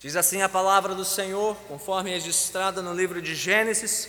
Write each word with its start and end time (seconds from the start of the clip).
Diz 0.00 0.14
assim 0.14 0.42
a 0.42 0.48
palavra 0.48 0.94
do 0.94 1.04
Senhor, 1.04 1.56
conforme 1.66 2.10
registrada 2.10 2.80
no 2.80 2.94
livro 2.94 3.20
de 3.20 3.34
Gênesis, 3.34 4.08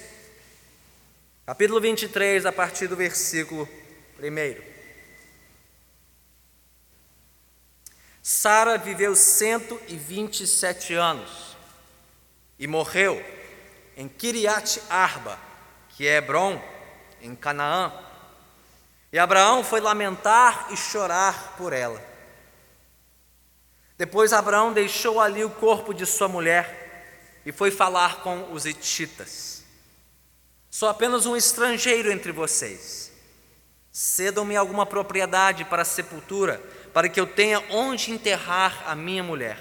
capítulo 1.47 1.81
23, 1.81 2.45
a 2.45 2.51
partir 2.51 2.85
do 2.85 2.95
versículo 2.95 3.67
1. 4.19 4.61
Sara 8.21 8.77
viveu 8.77 9.15
127 9.15 10.93
anos 10.93 11.57
e 12.59 12.67
morreu 12.67 13.19
em 13.97 14.07
Kiriat 14.07 14.79
Arba, 14.91 15.39
que 15.89 16.07
é 16.07 16.17
Hebron, 16.17 16.61
em 17.19 17.35
Canaã. 17.35 17.91
E 19.11 19.17
Abraão 19.17 19.63
foi 19.63 19.79
lamentar 19.79 20.67
e 20.69 20.77
chorar 20.77 21.55
por 21.57 21.73
ela. 21.73 21.99
Depois 23.99 24.31
Abraão 24.31 24.71
deixou 24.71 25.19
ali 25.19 25.43
o 25.43 25.49
corpo 25.49 25.93
de 25.93 26.05
sua 26.05 26.29
mulher 26.29 27.11
e 27.45 27.51
foi 27.51 27.69
falar 27.69 28.23
com 28.23 28.53
os 28.53 28.65
hititas. 28.65 29.61
Sou 30.69 30.87
apenas 30.87 31.25
um 31.25 31.35
estrangeiro 31.35 32.09
entre 32.09 32.31
vocês. 32.31 33.11
Cedam-me 33.91 34.55
alguma 34.55 34.85
propriedade 34.85 35.65
para 35.65 35.81
a 35.81 35.85
sepultura, 35.85 36.63
para 36.93 37.09
que 37.09 37.19
eu 37.19 37.27
tenha 37.27 37.61
onde 37.69 38.09
enterrar 38.09 38.85
a 38.87 38.95
minha 38.95 39.21
mulher. 39.21 39.59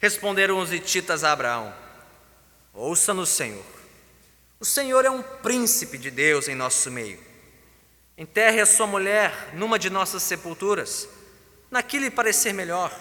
Responderam 0.00 0.58
os 0.58 0.72
hititas 0.72 1.24
a 1.24 1.32
Abraão: 1.32 1.74
Ouça-nos, 2.72 3.28
Senhor. 3.28 3.66
O 4.58 4.64
Senhor 4.64 5.04
é 5.04 5.10
um 5.10 5.22
príncipe 5.22 5.98
de 5.98 6.10
Deus 6.10 6.48
em 6.48 6.54
nosso 6.54 6.90
meio. 6.90 7.20
Enterre 8.16 8.62
a 8.62 8.66
sua 8.66 8.86
mulher 8.86 9.50
numa 9.52 9.78
de 9.78 9.90
nossas 9.90 10.22
sepulturas 10.22 11.06
naquilo 11.72 12.04
lhe 12.04 12.10
parecer 12.10 12.52
melhor. 12.52 12.94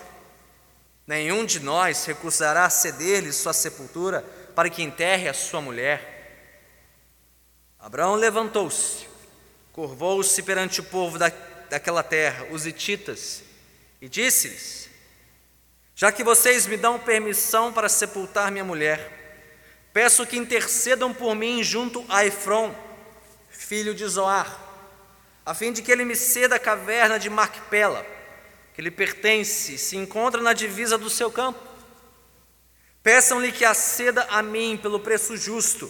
Nenhum 1.05 1.45
de 1.45 1.59
nós 1.59 2.05
recusará 2.05 2.69
ceder-lhe 2.69 3.33
sua 3.33 3.51
sepultura 3.51 4.21
para 4.55 4.69
que 4.69 4.81
enterre 4.81 5.27
a 5.27 5.33
sua 5.33 5.61
mulher. 5.61 6.07
Abraão 7.77 8.15
levantou-se, 8.15 9.07
curvou-se 9.73 10.41
perante 10.43 10.79
o 10.79 10.85
povo 10.85 11.19
da, 11.19 11.29
daquela 11.69 12.01
terra, 12.01 12.47
os 12.49 12.65
hititas, 12.65 13.43
e 13.99 14.07
disse-lhes: 14.07 14.89
Já 15.93 16.09
que 16.09 16.23
vocês 16.23 16.65
me 16.65 16.77
dão 16.77 16.97
permissão 16.97 17.73
para 17.73 17.89
sepultar 17.89 18.51
minha 18.51 18.63
mulher, 18.63 19.51
peço 19.91 20.25
que 20.25 20.37
intercedam 20.37 21.13
por 21.13 21.35
mim 21.35 21.61
junto 21.61 22.05
a 22.07 22.25
Efron, 22.25 22.73
filho 23.49 23.93
de 23.93 24.07
Zoar, 24.07 24.57
a 25.45 25.53
fim 25.53 25.73
de 25.73 25.81
que 25.81 25.91
ele 25.91 26.05
me 26.05 26.15
ceda 26.15 26.55
a 26.55 26.59
caverna 26.59 27.19
de 27.19 27.29
Macpela 27.29 28.20
que 28.81 28.85
lhe 28.85 28.89
pertence, 28.89 29.77
se 29.77 29.95
encontra 29.95 30.41
na 30.41 30.53
divisa 30.53 30.97
do 30.97 31.07
seu 31.07 31.29
campo. 31.29 31.59
Peçam-lhe 33.03 33.51
que 33.51 33.63
aceda 33.63 34.23
a 34.23 34.41
mim 34.41 34.75
pelo 34.75 34.99
preço 34.99 35.37
justo, 35.37 35.87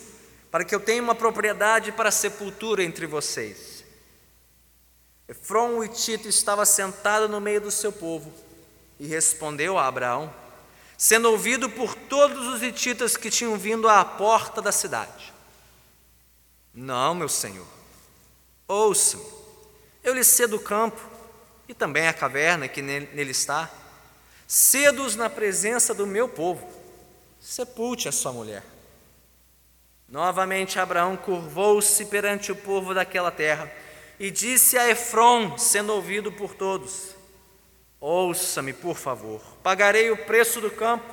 para 0.51 0.65
que 0.65 0.75
eu 0.75 0.79
tenha 0.81 1.01
uma 1.01 1.15
propriedade 1.15 1.93
para 1.93 2.11
sepultura 2.11 2.83
entre 2.83 3.07
vocês. 3.07 3.85
Efron 5.25 5.77
o 5.77 5.87
Tito 5.87 6.27
estava 6.27 6.65
sentado 6.65 7.29
no 7.29 7.39
meio 7.39 7.61
do 7.61 7.71
seu 7.71 7.93
povo 7.93 8.33
e 8.99 9.07
respondeu 9.07 9.77
a 9.77 9.87
Abraão, 9.87 10.33
sendo 10.97 11.31
ouvido 11.31 11.69
por 11.69 11.95
todos 11.95 12.45
os 12.45 12.61
hititas 12.61 13.15
que 13.15 13.29
tinham 13.29 13.57
vindo 13.57 13.87
à 13.87 14.03
porta 14.03 14.61
da 14.61 14.73
cidade: 14.73 15.33
Não, 16.73 17.15
meu 17.15 17.29
senhor, 17.29 17.67
ouça-me, 18.67 19.23
eu 20.03 20.13
lhe 20.13 20.25
cedo 20.25 20.57
o 20.57 20.59
campo 20.59 21.10
e 21.71 21.73
também 21.73 22.05
a 22.05 22.13
caverna 22.13 22.67
que 22.67 22.81
nele 22.81 23.31
está. 23.31 23.69
Cedos 24.45 25.15
na 25.15 25.29
presença 25.29 25.93
do 25.93 26.05
meu 26.05 26.27
povo, 26.27 26.69
sepulte 27.39 28.09
a 28.09 28.11
sua 28.11 28.33
mulher. 28.33 28.61
Novamente 30.09 30.77
Abraão 30.77 31.15
curvou-se 31.15 32.05
perante 32.07 32.51
o 32.51 32.55
povo 32.57 32.93
daquela 32.93 33.31
terra 33.31 33.71
e 34.19 34.29
disse 34.29 34.77
a 34.77 34.89
Efron, 34.89 35.57
sendo 35.57 35.93
ouvido 35.93 36.29
por 36.29 36.53
todos: 36.53 37.15
Ouça-me, 38.01 38.73
por 38.73 38.97
favor, 38.97 39.41
pagarei 39.63 40.11
o 40.11 40.25
preço 40.25 40.59
do 40.59 40.69
campo, 40.69 41.09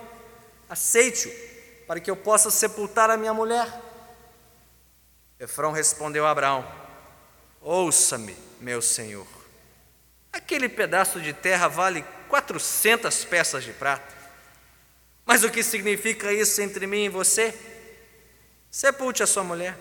aceite-o, 0.68 1.86
para 1.86 2.00
que 2.00 2.10
eu 2.10 2.16
possa 2.16 2.50
sepultar 2.50 3.10
a 3.10 3.16
minha 3.16 3.32
mulher. 3.32 3.80
Efron 5.38 5.70
respondeu 5.70 6.26
a 6.26 6.32
Abraão: 6.32 6.66
Ouça-me, 7.60 8.36
meu 8.60 8.82
senhor. 8.82 9.37
Aquele 10.32 10.68
pedaço 10.68 11.20
de 11.20 11.32
terra 11.32 11.68
vale 11.68 12.04
400 12.28 13.24
peças 13.24 13.64
de 13.64 13.72
prata. 13.72 14.16
Mas 15.24 15.44
o 15.44 15.50
que 15.50 15.62
significa 15.62 16.32
isso 16.32 16.60
entre 16.62 16.86
mim 16.86 17.04
e 17.04 17.08
você? 17.08 17.54
Sepulte 18.70 19.22
a 19.22 19.26
sua 19.26 19.44
mulher. 19.44 19.76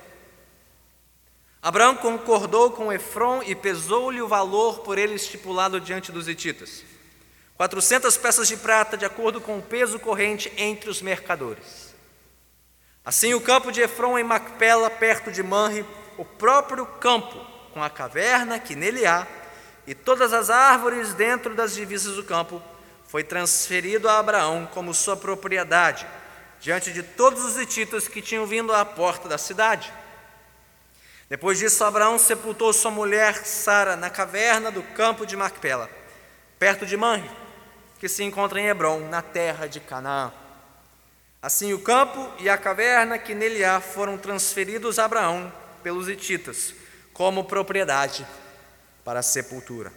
Abraão 1.61 1.95
concordou 1.95 2.71
com 2.71 2.93
Efron 2.93 3.41
e 3.43 3.55
pesou-lhe 3.55 4.21
o 4.21 4.27
valor 4.27 4.79
por 4.79 4.97
ele 4.97 5.15
estipulado 5.15 5.81
diante 5.81 6.11
dos 6.11 6.27
hititas. 6.27 6.83
400 7.55 8.15
peças 8.17 8.47
de 8.47 8.55
prata, 8.55 8.95
de 8.95 9.05
acordo 9.05 9.41
com 9.41 9.57
o 9.57 9.61
peso 9.61 9.99
corrente 9.99 10.51
entre 10.55 10.89
os 10.89 11.01
mercadores. 11.01 11.95
Assim, 13.03 13.33
o 13.33 13.41
campo 13.41 13.71
de 13.71 13.81
Efron 13.81 14.17
em 14.17 14.23
Macpela, 14.23 14.89
perto 14.89 15.31
de 15.31 15.41
Manre, 15.41 15.85
o 16.17 16.25
próprio 16.25 16.85
campo, 16.85 17.39
com 17.73 17.81
a 17.81 17.89
caverna 17.89 18.59
que 18.59 18.75
nele 18.75 19.05
há, 19.05 19.25
e 19.87 19.95
todas 19.95 20.33
as 20.33 20.49
árvores 20.49 21.13
dentro 21.13 21.55
das 21.55 21.73
divisas 21.73 22.17
do 22.17 22.23
campo, 22.23 22.61
foi 23.07 23.23
transferido 23.23 24.09
a 24.09 24.19
Abraão 24.19 24.67
como 24.73 24.93
sua 24.93 25.15
propriedade, 25.15 26.05
diante 26.59 26.91
de 26.91 27.01
todos 27.01 27.45
os 27.45 27.57
hititas 27.57 28.05
que 28.05 28.21
tinham 28.21 28.45
vindo 28.45 28.73
à 28.73 28.83
porta 28.83 29.29
da 29.29 29.37
cidade. 29.37 29.93
Depois 31.29 31.57
disso, 31.57 31.85
Abraão 31.85 32.19
sepultou 32.19 32.73
sua 32.73 32.91
mulher 32.91 33.45
Sara 33.45 33.95
na 33.95 34.09
caverna 34.09 34.69
do 34.69 34.83
campo 34.83 35.25
de 35.25 35.37
Macpela, 35.37 35.89
perto 36.59 36.85
de 36.85 36.97
Manre, 36.97 37.29
que 37.97 38.09
se 38.09 38.23
encontra 38.25 38.59
em 38.59 38.67
Hebron, 38.67 39.07
na 39.07 39.21
terra 39.21 39.67
de 39.67 39.79
Canaã. 39.79 40.33
Assim, 41.41 41.71
o 41.71 41.79
campo 41.79 42.29
e 42.39 42.49
a 42.49 42.57
caverna 42.57 43.17
que 43.17 43.33
nele 43.33 43.63
há 43.63 43.79
foram 43.79 44.17
transferidos 44.17 44.99
a 44.99 45.05
Abraão 45.05 45.51
pelos 45.81 46.09
hititas, 46.09 46.73
como 47.13 47.45
propriedade 47.45 48.27
para 49.07 49.21
a 49.21 49.23
sepultura. 49.23 49.93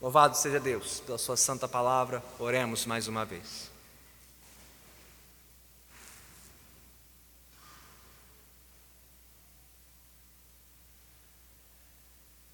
Louvado 0.00 0.36
seja 0.36 0.58
Deus 0.58 0.98
pela 0.98 1.16
Sua 1.16 1.36
santa 1.36 1.68
palavra, 1.68 2.20
oremos 2.40 2.84
mais 2.84 3.06
uma 3.06 3.24
vez. 3.24 3.70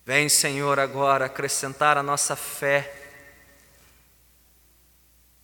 Vem, 0.04 0.28
Senhor, 0.28 0.78
agora 0.78 1.24
acrescentar 1.24 1.96
a 1.96 2.02
nossa 2.02 2.36
fé, 2.36 2.94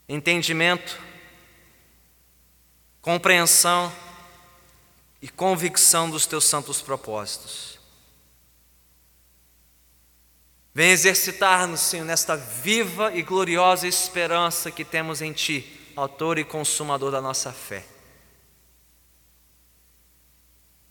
entendimento, 0.06 1.00
compreensão 3.00 3.90
e 5.22 5.30
convicção 5.30 6.10
dos 6.10 6.26
teus 6.26 6.44
santos 6.44 6.82
propósitos. 6.82 7.69
Vem 10.72 10.90
exercitar-nos, 10.90 11.80
Senhor, 11.80 12.04
nesta 12.04 12.36
viva 12.36 13.12
e 13.12 13.22
gloriosa 13.22 13.88
esperança 13.88 14.70
que 14.70 14.84
temos 14.84 15.20
em 15.20 15.32
Ti, 15.32 15.92
Autor 15.96 16.38
e 16.38 16.44
Consumador 16.44 17.10
da 17.10 17.20
nossa 17.20 17.52
fé. 17.52 17.84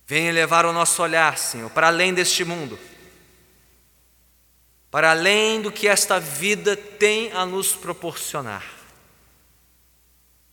Venha 0.05 0.33
levar 0.33 0.65
o 0.65 0.73
nosso 0.73 1.01
olhar, 1.01 1.37
Senhor, 1.37 1.69
para 1.69 1.87
além 1.87 2.13
deste 2.13 2.43
mundo, 2.43 2.77
para 4.91 5.11
além 5.11 5.61
do 5.61 5.71
que 5.71 5.87
esta 5.87 6.19
vida 6.19 6.75
tem 6.75 7.31
a 7.31 7.45
nos 7.45 7.73
proporcionar, 7.73 8.65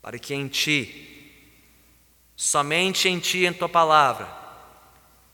para 0.01 0.21
que 0.21 0.35
em 0.35 0.47
Ti, 0.47 1.33
somente 2.37 3.09
em 3.09 3.19
Ti, 3.19 3.45
em 3.45 3.53
Tua 3.53 3.69
palavra, 3.69 4.29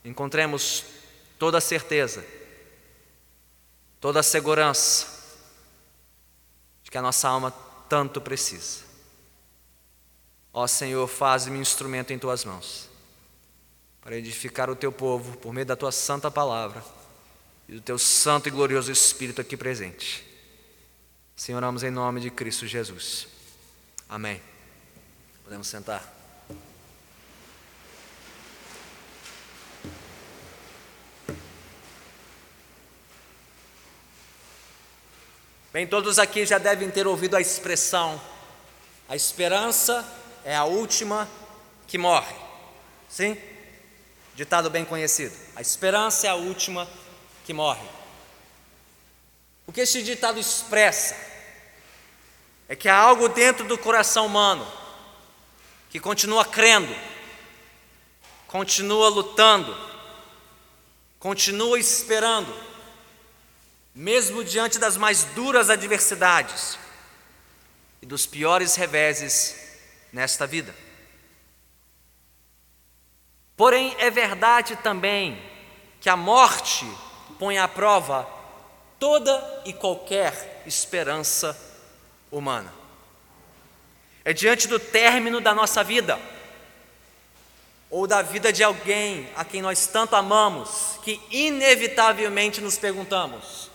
encontremos 0.03 0.85
toda 1.39 1.59
a 1.59 1.61
certeza 1.61 2.25
toda 4.03 4.19
a 4.19 4.23
segurança 4.23 5.07
de 6.83 6.91
que 6.91 6.99
a 6.99 7.03
nossa 7.03 7.29
alma 7.29 7.53
tanto 7.89 8.21
precisa. 8.21 8.81
Ó 10.53 10.67
Senhor, 10.67 11.07
faz-me 11.07 11.57
instrumento 11.59 12.13
em 12.13 12.19
tuas 12.19 12.45
mãos 12.45 12.91
para 14.03 14.17
edificar 14.17 14.69
o 14.69 14.75
teu 14.75 14.91
povo 14.91 15.39
por 15.39 15.55
meio 15.55 15.65
da 15.65 15.77
tua 15.77 15.93
santa 15.93 16.33
palavra 16.33 16.85
e 17.69 17.75
do 17.75 17.81
teu 17.81 17.97
santo 17.97 18.49
e 18.49 18.51
glorioso 18.51 18.91
Espírito 18.91 19.41
aqui 19.41 19.57
presente. 19.57 20.27
Senhor, 21.37 21.59
oramos 21.59 21.85
em 21.85 21.91
nome 21.91 22.21
de 22.21 22.29
Cristo 22.29 22.67
Jesus. 22.67 23.29
Amém. 24.09 24.43
Podemos 25.45 25.69
sentar. 25.69 26.22
Bem, 35.73 35.87
todos 35.87 36.19
aqui 36.19 36.45
já 36.45 36.59
devem 36.59 36.91
ter 36.91 37.07
ouvido 37.07 37.35
a 37.35 37.41
expressão 37.41 38.21
A 39.09 39.17
esperança 39.17 40.07
é 40.45 40.55
a 40.55 40.65
última 40.65 41.27
que 41.87 41.97
morre. 41.97 42.35
Sim? 43.09 43.39
Ditado 44.35 44.69
bem 44.69 44.85
conhecido. 44.85 45.35
A 45.57 45.63
esperança 45.63 46.27
é 46.27 46.31
a 46.31 46.35
última 46.35 46.87
que 47.47 47.55
morre. 47.55 47.87
O 49.67 49.73
que 49.73 49.81
este 49.81 50.03
ditado 50.03 50.39
expressa 50.39 51.17
é 52.69 52.77
que 52.77 52.89
há 52.89 52.97
algo 52.97 53.29
dentro 53.29 53.67
do 53.67 53.79
coração 53.79 54.27
humano 54.27 54.67
que 55.89 56.01
continua 56.01 56.45
crendo, 56.45 56.95
continua 58.47 59.09
lutando, 59.09 59.75
continua 61.19 61.79
esperando, 61.79 62.53
mesmo 63.95 64.43
diante 64.43 64.79
das 64.79 64.97
mais 64.97 65.25
duras 65.25 65.71
adversidades 65.71 66.79
e 68.01 68.07
dos 68.07 68.27
piores 68.27 68.75
reveses 68.75 69.57
nesta 70.13 70.47
vida. 70.47 70.75
Porém, 73.57 73.95
é 73.99 74.11
verdade 74.11 74.77
também 74.77 75.41
que 76.01 76.09
a 76.09 76.17
morte 76.17 76.87
põe 77.39 77.59
à 77.59 77.69
prova 77.69 78.29
toda 78.99 79.63
e 79.65 79.73
qualquer 79.73 80.63
esperança 80.67 81.57
humana. 82.31 82.73
É 84.25 84.33
diante 84.33 84.69
do 84.69 84.79
término 84.79 85.41
da 85.41 85.55
nossa 85.55 85.83
vida, 85.83 86.19
ou 87.91 88.07
da 88.07 88.23
vida 88.23 88.53
de 88.53 88.65
alguém 88.65 89.29
a 89.37 89.45
quem 89.45 89.61
nós 89.61 89.87
tanto 89.87 90.17
amamos, 90.17 90.99
que 91.03 91.21
inevitavelmente 91.31 92.61
nos 92.61 92.79
perguntamos: 92.79 93.72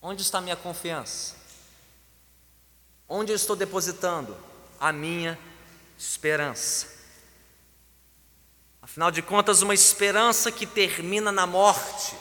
onde 0.00 0.22
está 0.22 0.40
minha 0.40 0.56
confiança? 0.56 1.36
Onde 3.08 3.32
eu 3.32 3.36
estou 3.36 3.56
depositando 3.56 4.36
a 4.78 4.92
minha 4.92 5.38
esperança? 5.98 6.98
Afinal 8.82 9.10
de 9.10 9.22
contas, 9.22 9.62
uma 9.62 9.74
esperança 9.74 10.50
que 10.50 10.66
termina 10.66 11.30
na 11.30 11.46
morte 11.46 12.16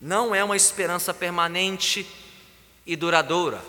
não 0.00 0.34
é 0.34 0.42
uma 0.42 0.56
esperança 0.56 1.14
permanente 1.14 2.06
e 2.84 2.96
duradoura, 2.96 3.62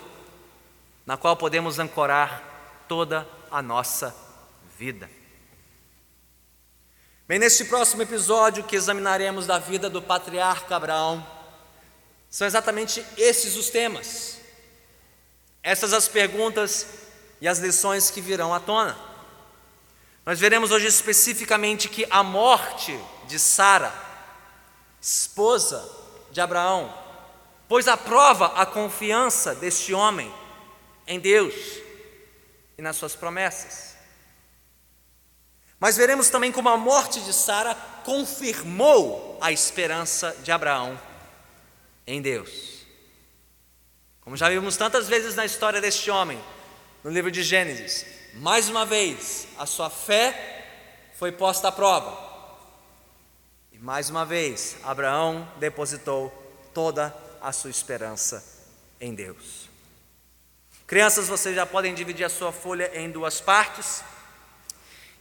na 1.06 1.16
qual 1.16 1.36
podemos 1.36 1.78
ancorar 1.78 2.84
toda 2.88 3.26
a 3.50 3.62
nossa 3.62 4.14
vida. 4.76 5.08
Bem, 7.26 7.38
neste 7.38 7.64
próximo 7.64 8.02
episódio 8.02 8.64
que 8.64 8.74
examinaremos 8.74 9.46
da 9.46 9.58
vida 9.58 9.88
do 9.88 10.02
patriarca 10.02 10.74
Abraão, 10.74 11.24
são 12.34 12.48
exatamente 12.48 13.00
esses 13.16 13.54
os 13.54 13.70
temas, 13.70 14.38
essas 15.62 15.92
as 15.92 16.08
perguntas 16.08 16.84
e 17.40 17.46
as 17.46 17.60
lições 17.60 18.10
que 18.10 18.20
virão 18.20 18.52
à 18.52 18.58
tona. 18.58 18.98
Nós 20.26 20.40
veremos 20.40 20.72
hoje 20.72 20.88
especificamente 20.88 21.88
que 21.88 22.04
a 22.10 22.24
morte 22.24 22.98
de 23.28 23.38
Sara, 23.38 23.94
esposa 25.00 25.88
de 26.32 26.40
Abraão, 26.40 26.92
pôs 27.68 27.86
à 27.86 27.96
prova 27.96 28.46
a 28.60 28.66
confiança 28.66 29.54
deste 29.54 29.94
homem 29.94 30.34
em 31.06 31.20
Deus 31.20 31.54
e 32.76 32.82
nas 32.82 32.96
suas 32.96 33.14
promessas. 33.14 33.94
Mas 35.78 35.96
veremos 35.96 36.30
também 36.30 36.50
como 36.50 36.68
a 36.68 36.76
morte 36.76 37.20
de 37.20 37.32
Sara 37.32 37.76
confirmou 38.04 39.38
a 39.40 39.52
esperança 39.52 40.36
de 40.42 40.50
Abraão 40.50 40.98
em 42.06 42.20
Deus. 42.20 42.84
Como 44.20 44.36
já 44.36 44.48
vimos 44.48 44.76
tantas 44.76 45.08
vezes 45.08 45.34
na 45.34 45.44
história 45.44 45.80
deste 45.80 46.10
homem, 46.10 46.42
no 47.02 47.10
livro 47.10 47.30
de 47.30 47.42
Gênesis, 47.42 48.06
mais 48.34 48.68
uma 48.68 48.86
vez, 48.86 49.46
a 49.58 49.66
sua 49.66 49.90
fé 49.90 51.10
foi 51.14 51.30
posta 51.30 51.68
à 51.68 51.72
prova. 51.72 52.18
E 53.72 53.78
mais 53.78 54.10
uma 54.10 54.24
vez, 54.24 54.76
Abraão 54.82 55.46
depositou 55.58 56.30
toda 56.72 57.14
a 57.40 57.52
sua 57.52 57.70
esperança 57.70 58.44
em 59.00 59.14
Deus. 59.14 59.68
Crianças, 60.86 61.28
vocês 61.28 61.54
já 61.54 61.66
podem 61.66 61.94
dividir 61.94 62.24
a 62.24 62.28
sua 62.28 62.52
folha 62.52 62.90
em 62.98 63.10
duas 63.10 63.40
partes. 63.40 64.02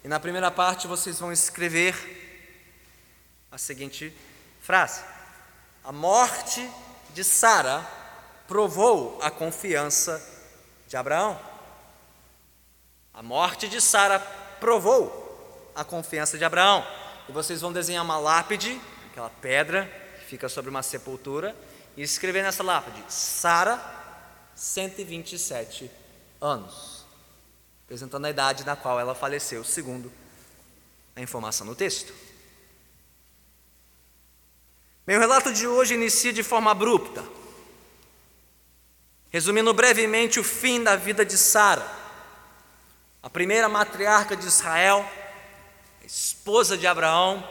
E 0.04 0.08
na 0.08 0.20
primeira 0.20 0.52
parte 0.52 0.88
vocês 0.88 1.20
vão 1.20 1.32
escrever 1.32 1.96
a 3.52 3.58
seguinte 3.58 4.14
frase: 4.62 5.02
A 5.84 5.92
morte 5.92 6.72
de 7.14 7.26
Sara 7.26 7.86
provou 8.48 9.20
a 9.22 9.30
confiança 9.30 10.22
de 10.88 10.96
Abraão. 10.96 11.38
A 13.14 13.22
morte 13.22 13.68
de 13.68 13.82
Sara 13.82 14.18
provou 14.62 15.72
a 15.76 15.84
confiança 15.84 16.38
de 16.38 16.46
Abraão. 16.46 16.88
E 17.28 17.34
vocês 17.34 17.60
vão 17.60 17.74
desenhar 17.74 18.02
uma 18.02 18.18
lápide, 18.18 18.80
aquela 19.12 19.30
pedra 19.30 19.92
que 20.20 20.26
fica 20.26 20.48
sobre 20.48 20.70
uma 20.70 20.82
sepultura, 20.82 21.54
e 21.98 22.02
escrever 22.02 22.44
nessa 22.44 22.64
lápide: 22.64 23.04
Sara, 23.10 23.78
127 24.56 25.92
anos, 26.40 27.06
apresentando 27.84 28.26
a 28.26 28.30
idade 28.30 28.66
na 28.66 28.78
qual 28.78 29.02
ela 29.02 29.14
faleceu, 29.14 29.66
segundo 29.66 30.10
a 31.14 31.20
informação 31.20 31.68
no 31.68 31.76
texto. 31.76 32.14
Meu 35.06 35.20
relato 35.20 35.52
de 35.52 35.68
hoje 35.68 35.94
inicia 35.96 36.32
de 36.32 36.44
forma 36.44 36.72
abrupta, 36.72 37.24
resumindo 39.30 39.74
brevemente 39.74 40.40
o 40.40 40.44
fim 40.44 40.82
da 40.82 40.96
vida 40.96 41.26
de 41.26 41.38
Sara 41.38 42.04
a 43.24 43.30
primeira 43.30 43.70
matriarca 43.70 44.36
de 44.36 44.46
Israel, 44.46 45.10
esposa 46.04 46.78
de 46.78 46.86
Abraão 46.86 47.42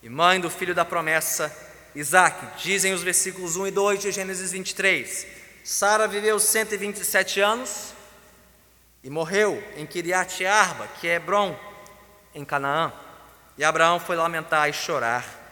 e 0.00 0.08
mãe 0.08 0.38
do 0.38 0.48
filho 0.48 0.72
da 0.72 0.84
promessa, 0.84 1.52
Isaac. 1.92 2.62
Dizem 2.62 2.94
os 2.94 3.02
versículos 3.02 3.56
1 3.56 3.66
e 3.66 3.70
2 3.72 4.00
de 4.00 4.12
Gênesis 4.12 4.52
23. 4.52 5.26
Sara 5.64 6.06
viveu 6.06 6.38
127 6.38 7.40
anos 7.40 7.94
e 9.02 9.10
morreu 9.10 9.60
em 9.76 9.84
Kiriat 9.84 10.46
Arba, 10.46 10.86
que 11.00 11.08
é 11.08 11.16
Hebron, 11.16 11.58
em 12.32 12.44
Canaã. 12.44 12.92
E 13.58 13.64
Abraão 13.64 13.98
foi 13.98 14.14
lamentar 14.14 14.68
e 14.68 14.72
chorar 14.72 15.45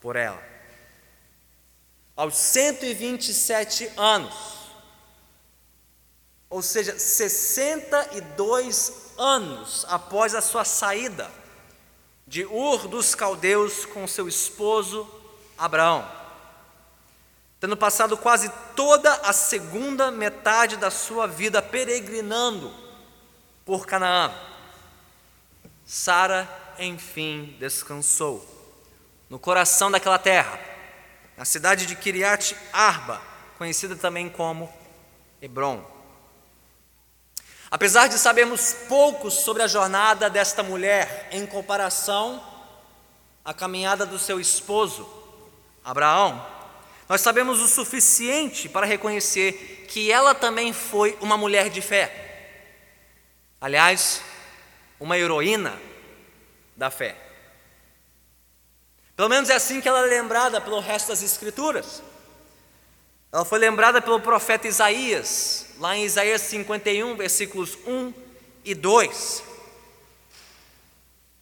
por 0.00 0.16
ela. 0.16 0.42
Aos 2.16 2.36
127 2.36 3.92
anos, 3.96 4.34
ou 6.50 6.62
seja, 6.62 6.98
62 6.98 9.12
anos 9.18 9.84
após 9.88 10.34
a 10.34 10.40
sua 10.40 10.64
saída 10.64 11.30
de 12.26 12.44
Ur 12.44 12.88
dos 12.88 13.14
Caldeus 13.14 13.86
com 13.86 14.08
seu 14.08 14.28
esposo 14.28 15.08
Abraão, 15.56 16.04
tendo 17.60 17.76
passado 17.76 18.16
quase 18.16 18.50
toda 18.74 19.12
a 19.14 19.32
segunda 19.32 20.10
metade 20.10 20.76
da 20.76 20.90
sua 20.90 21.26
vida 21.26 21.62
peregrinando 21.62 22.74
por 23.64 23.86
Canaã, 23.86 24.34
Sara 25.84 26.48
enfim 26.78 27.56
descansou 27.58 28.57
no 29.28 29.38
coração 29.38 29.90
daquela 29.90 30.18
terra, 30.18 30.58
na 31.36 31.44
cidade 31.44 31.86
de 31.86 31.94
Kiriat 31.94 32.56
Arba, 32.72 33.20
conhecida 33.56 33.94
também 33.94 34.28
como 34.28 34.72
Hebron. 35.40 35.84
Apesar 37.70 38.06
de 38.06 38.18
sabermos 38.18 38.72
pouco 38.88 39.30
sobre 39.30 39.62
a 39.62 39.66
jornada 39.66 40.30
desta 40.30 40.62
mulher 40.62 41.28
em 41.30 41.46
comparação 41.46 42.42
à 43.44 43.52
caminhada 43.52 44.06
do 44.06 44.18
seu 44.18 44.40
esposo, 44.40 45.06
Abraão, 45.84 46.44
nós 47.08 47.20
sabemos 47.20 47.60
o 47.60 47.68
suficiente 47.68 48.68
para 48.68 48.86
reconhecer 48.86 49.86
que 49.88 50.10
ela 50.10 50.34
também 50.34 50.72
foi 50.72 51.16
uma 51.20 51.36
mulher 51.36 51.68
de 51.68 51.80
fé. 51.80 52.26
Aliás, 53.60 54.22
uma 55.00 55.18
heroína 55.18 55.78
da 56.76 56.90
fé. 56.90 57.27
Pelo 59.18 59.28
menos 59.28 59.50
é 59.50 59.56
assim 59.56 59.80
que 59.80 59.88
ela 59.88 60.06
é 60.06 60.06
lembrada 60.06 60.60
pelo 60.60 60.78
resto 60.78 61.08
das 61.08 61.24
Escrituras. 61.24 62.00
Ela 63.32 63.44
foi 63.44 63.58
lembrada 63.58 64.00
pelo 64.00 64.20
profeta 64.20 64.68
Isaías, 64.68 65.70
lá 65.80 65.96
em 65.96 66.04
Isaías 66.04 66.40
51, 66.42 67.16
versículos 67.16 67.76
1 67.84 68.14
e 68.64 68.76
2, 68.76 69.42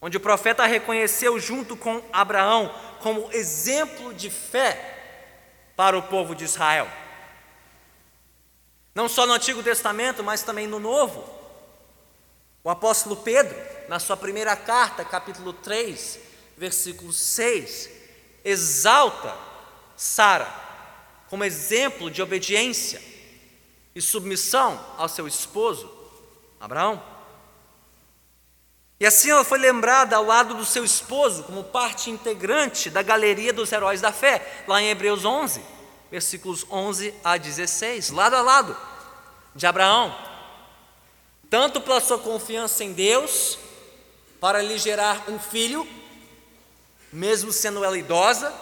onde 0.01 0.17
o 0.17 0.19
profeta 0.19 0.63
a 0.63 0.65
reconheceu 0.65 1.39
junto 1.39 1.77
com 1.77 2.01
Abraão 2.11 2.73
como 2.99 3.29
exemplo 3.31 4.11
de 4.11 4.31
fé 4.31 4.95
para 5.75 5.95
o 5.95 6.01
povo 6.01 6.33
de 6.33 6.45
Israel. 6.45 6.87
Não 8.95 9.07
só 9.07 9.27
no 9.27 9.33
Antigo 9.33 9.61
Testamento, 9.61 10.23
mas 10.23 10.41
também 10.41 10.65
no 10.65 10.79
Novo. 10.79 11.29
O 12.63 12.71
apóstolo 12.71 13.17
Pedro, 13.17 13.55
na 13.87 13.99
sua 13.99 14.17
primeira 14.17 14.55
carta, 14.55 15.05
capítulo 15.05 15.53
3, 15.53 16.25
versículo 16.57 17.13
6, 17.13 17.89
exalta 18.43 19.37
Sara 19.95 20.65
como 21.29 21.43
exemplo 21.43 22.09
de 22.09 22.21
obediência 22.21 23.01
e 23.93 24.01
submissão 24.01 24.79
ao 24.97 25.09
seu 25.09 25.27
esposo, 25.27 25.91
Abraão. 26.59 27.01
E 28.99 29.05
assim 29.05 29.29
ela 29.29 29.43
foi 29.43 29.59
lembrada 29.59 30.15
ao 30.15 30.25
lado 30.25 30.55
do 30.55 30.65
seu 30.65 30.83
esposo, 30.83 31.43
como 31.43 31.63
parte 31.63 32.09
integrante 32.09 32.89
da 32.89 33.03
galeria 33.03 33.53
dos 33.53 33.71
heróis 33.71 34.01
da 34.01 34.11
fé, 34.11 34.63
lá 34.67 34.81
em 34.81 34.89
Hebreus 34.89 35.23
11, 35.23 35.61
versículos 36.09 36.65
11 36.71 37.13
a 37.23 37.37
16, 37.37 38.09
lado 38.09 38.35
a 38.35 38.41
lado 38.41 38.75
de 39.53 39.67
Abraão, 39.67 40.15
tanto 41.49 41.81
pela 41.81 41.99
sua 41.99 42.17
confiança 42.17 42.83
em 42.83 42.93
Deus, 42.93 43.59
para 44.39 44.61
lhe 44.61 44.77
gerar 44.77 45.29
um 45.29 45.39
filho, 45.39 45.87
mesmo 47.17 47.51
sendo 47.51 47.83
ela 47.83 47.97
idosa, 47.97 48.53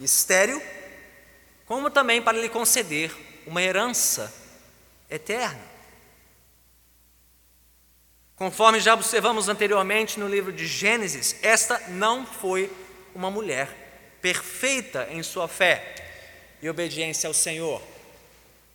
estéril, 0.00 0.60
como 1.64 1.88
também 1.88 2.20
para 2.20 2.36
lhe 2.36 2.48
conceder 2.48 3.12
uma 3.46 3.62
herança 3.62 4.34
eterna. 5.08 5.70
Conforme 8.34 8.80
já 8.80 8.94
observamos 8.94 9.48
anteriormente 9.48 10.18
no 10.18 10.26
livro 10.26 10.52
de 10.52 10.66
Gênesis, 10.66 11.36
esta 11.42 11.78
não 11.88 12.26
foi 12.26 12.72
uma 13.14 13.30
mulher 13.30 14.18
perfeita 14.20 15.06
em 15.10 15.22
sua 15.22 15.46
fé 15.46 15.94
e 16.60 16.68
obediência 16.68 17.28
ao 17.28 17.34
Senhor. 17.34 17.80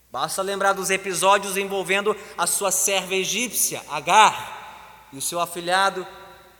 Basta 0.09 0.41
lembrar 0.41 0.71
dos 0.71 0.89
episódios 0.89 1.57
envolvendo 1.57 2.15
a 2.37 2.47
sua 2.47 2.71
serva 2.71 3.13
egípcia, 3.13 3.83
Agar, 3.89 5.09
e 5.11 5.17
o 5.17 5.21
seu 5.21 5.41
afilhado 5.41 6.07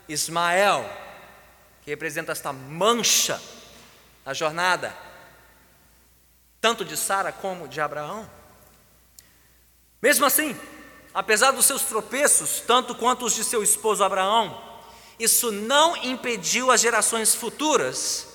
Ismael, 0.09 0.85
que 1.85 1.91
representa 1.91 2.31
esta 2.31 2.51
mancha 2.51 3.39
na 4.25 4.33
jornada, 4.33 4.91
tanto 6.59 6.83
de 6.83 6.97
Sara 6.97 7.31
como 7.31 7.67
de 7.67 7.79
Abraão. 7.79 8.27
Mesmo 10.01 10.25
assim, 10.25 10.59
apesar 11.13 11.51
dos 11.51 11.67
seus 11.67 11.83
tropeços, 11.83 12.59
tanto 12.61 12.95
quanto 12.95 13.23
os 13.23 13.35
de 13.35 13.43
seu 13.43 13.61
esposo 13.61 14.03
Abraão, 14.03 14.59
isso 15.19 15.51
não 15.51 15.95
impediu 15.97 16.71
as 16.71 16.81
gerações 16.81 17.35
futuras 17.35 18.29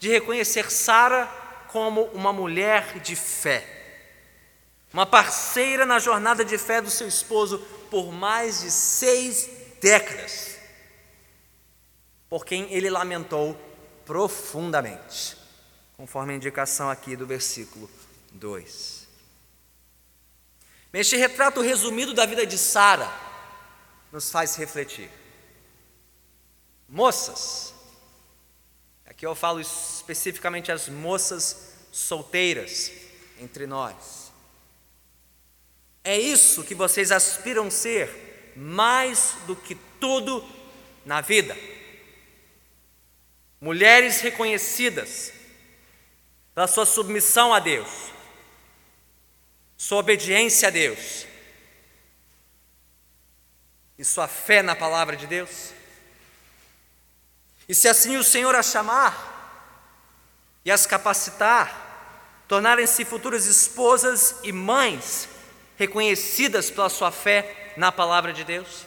de 0.00 0.08
reconhecer 0.08 0.70
Sara 0.70 1.26
como 1.68 2.04
uma 2.14 2.32
mulher 2.32 3.00
de 3.00 3.14
fé, 3.14 3.68
uma 4.94 5.04
parceira 5.04 5.84
na 5.84 5.98
jornada 5.98 6.42
de 6.42 6.56
fé 6.56 6.80
do 6.80 6.88
seu 6.88 7.06
esposo 7.06 7.58
por 7.90 8.10
mais 8.10 8.62
de 8.62 8.70
seis 8.70 9.50
décadas, 9.78 10.53
por 12.34 12.44
quem 12.44 12.68
ele 12.72 12.90
lamentou 12.90 13.56
profundamente, 14.04 15.36
conforme 15.96 16.32
a 16.32 16.36
indicação 16.36 16.90
aqui 16.90 17.14
do 17.14 17.24
versículo 17.24 17.88
2. 18.32 19.06
Este 20.94 21.16
retrato 21.16 21.60
resumido 21.60 22.12
da 22.12 22.26
vida 22.26 22.44
de 22.44 22.58
Sara 22.58 23.08
nos 24.10 24.32
faz 24.32 24.56
refletir. 24.56 25.08
Moças, 26.88 27.72
aqui 29.06 29.24
eu 29.24 29.36
falo 29.36 29.60
especificamente 29.60 30.72
as 30.72 30.88
moças 30.88 31.68
solteiras 31.92 32.90
entre 33.38 33.64
nós. 33.64 34.32
É 36.02 36.18
isso 36.18 36.64
que 36.64 36.74
vocês 36.74 37.12
aspiram 37.12 37.70
ser 37.70 38.52
mais 38.56 39.36
do 39.46 39.54
que 39.54 39.76
tudo 40.00 40.44
na 41.06 41.20
vida. 41.20 41.56
Mulheres 43.64 44.20
reconhecidas 44.20 45.32
pela 46.54 46.66
sua 46.66 46.84
submissão 46.84 47.54
a 47.54 47.58
Deus, 47.58 47.88
sua 49.74 50.00
obediência 50.00 50.68
a 50.68 50.70
Deus 50.70 51.26
e 53.98 54.04
sua 54.04 54.28
fé 54.28 54.60
na 54.60 54.76
palavra 54.76 55.16
de 55.16 55.26
Deus. 55.26 55.72
E 57.66 57.74
se 57.74 57.88
assim 57.88 58.18
o 58.18 58.22
Senhor 58.22 58.54
as 58.54 58.66
chamar 58.66 59.32
e 60.62 60.70
as 60.70 60.84
capacitar, 60.84 62.44
tornarem-se 62.46 63.02
futuras 63.06 63.46
esposas 63.46 64.40
e 64.42 64.52
mães 64.52 65.26
reconhecidas 65.78 66.70
pela 66.70 66.90
sua 66.90 67.10
fé 67.10 67.72
na 67.78 67.90
palavra 67.90 68.30
de 68.30 68.44
Deus. 68.44 68.86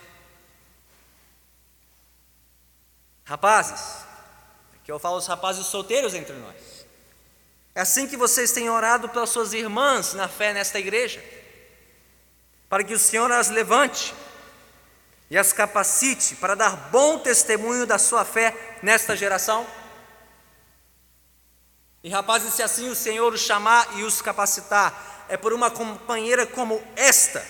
Rapazes, 3.26 4.07
aqui 4.88 4.92
eu 4.94 5.00
falo 5.00 5.18
os 5.18 5.28
rapazes 5.28 5.66
solteiros 5.66 6.14
entre 6.14 6.34
nós. 6.34 6.56
É 7.76 7.82
assim 7.82 8.08
que 8.08 8.16
vocês 8.16 8.54
têm 8.54 8.70
orado 8.70 9.10
pelas 9.10 9.30
suas 9.30 9.52
irmãs 9.52 10.14
na 10.14 10.30
fé 10.30 10.54
nesta 10.54 10.80
igreja, 10.80 11.22
para 12.70 12.86
que 12.86 12.94
o 12.94 13.00
Senhor 13.00 13.30
as 13.30 13.50
levante 13.50 14.14
e 15.30 15.38
as 15.38 15.52
capacite 15.52 16.36
para 16.36 16.56
dar 16.56 16.90
bom 16.90 17.20
testemunho 17.20 17.86
da 17.86 17.98
sua 17.98 18.24
fé 18.24 18.56
nesta 18.82 19.14
geração. 19.14 19.68
E 22.02 22.10
rapazes, 22.10 22.54
se 22.54 22.64
assim 22.64 22.88
o 22.88 22.96
Senhor 22.96 23.34
os 23.34 23.42
chamar 23.42 24.00
e 24.00 24.04
os 24.04 24.22
capacitar, 24.22 25.26
é 25.28 25.36
por 25.36 25.52
uma 25.52 25.70
companheira 25.70 26.48
como 26.48 26.82
esta, 26.96 27.46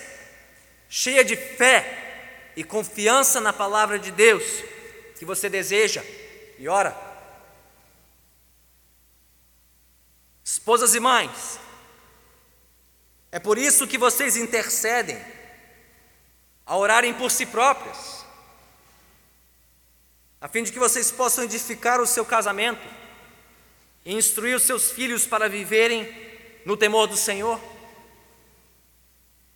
cheia 0.88 1.24
de 1.24 1.36
fé 1.36 2.50
e 2.56 2.64
confiança 2.64 3.40
na 3.40 3.52
palavra 3.52 3.96
de 3.96 4.10
Deus, 4.10 4.42
que 5.16 5.24
você 5.24 5.48
deseja 5.48 6.02
e 6.58 6.68
ora. 6.68 7.07
Esposas 10.50 10.94
e 10.94 11.00
mães, 11.00 11.60
é 13.30 13.38
por 13.38 13.58
isso 13.58 13.86
que 13.86 13.98
vocês 13.98 14.34
intercedem, 14.34 15.22
a 16.64 16.74
orarem 16.74 17.12
por 17.12 17.30
si 17.30 17.44
próprias, 17.44 18.24
a 20.40 20.48
fim 20.48 20.62
de 20.62 20.72
que 20.72 20.78
vocês 20.78 21.10
possam 21.10 21.44
edificar 21.44 22.00
o 22.00 22.06
seu 22.06 22.24
casamento 22.24 22.80
e 24.06 24.14
instruir 24.14 24.56
os 24.56 24.62
seus 24.62 24.90
filhos 24.90 25.26
para 25.26 25.50
viverem 25.50 26.10
no 26.64 26.78
temor 26.78 27.06
do 27.06 27.16
Senhor. 27.16 27.60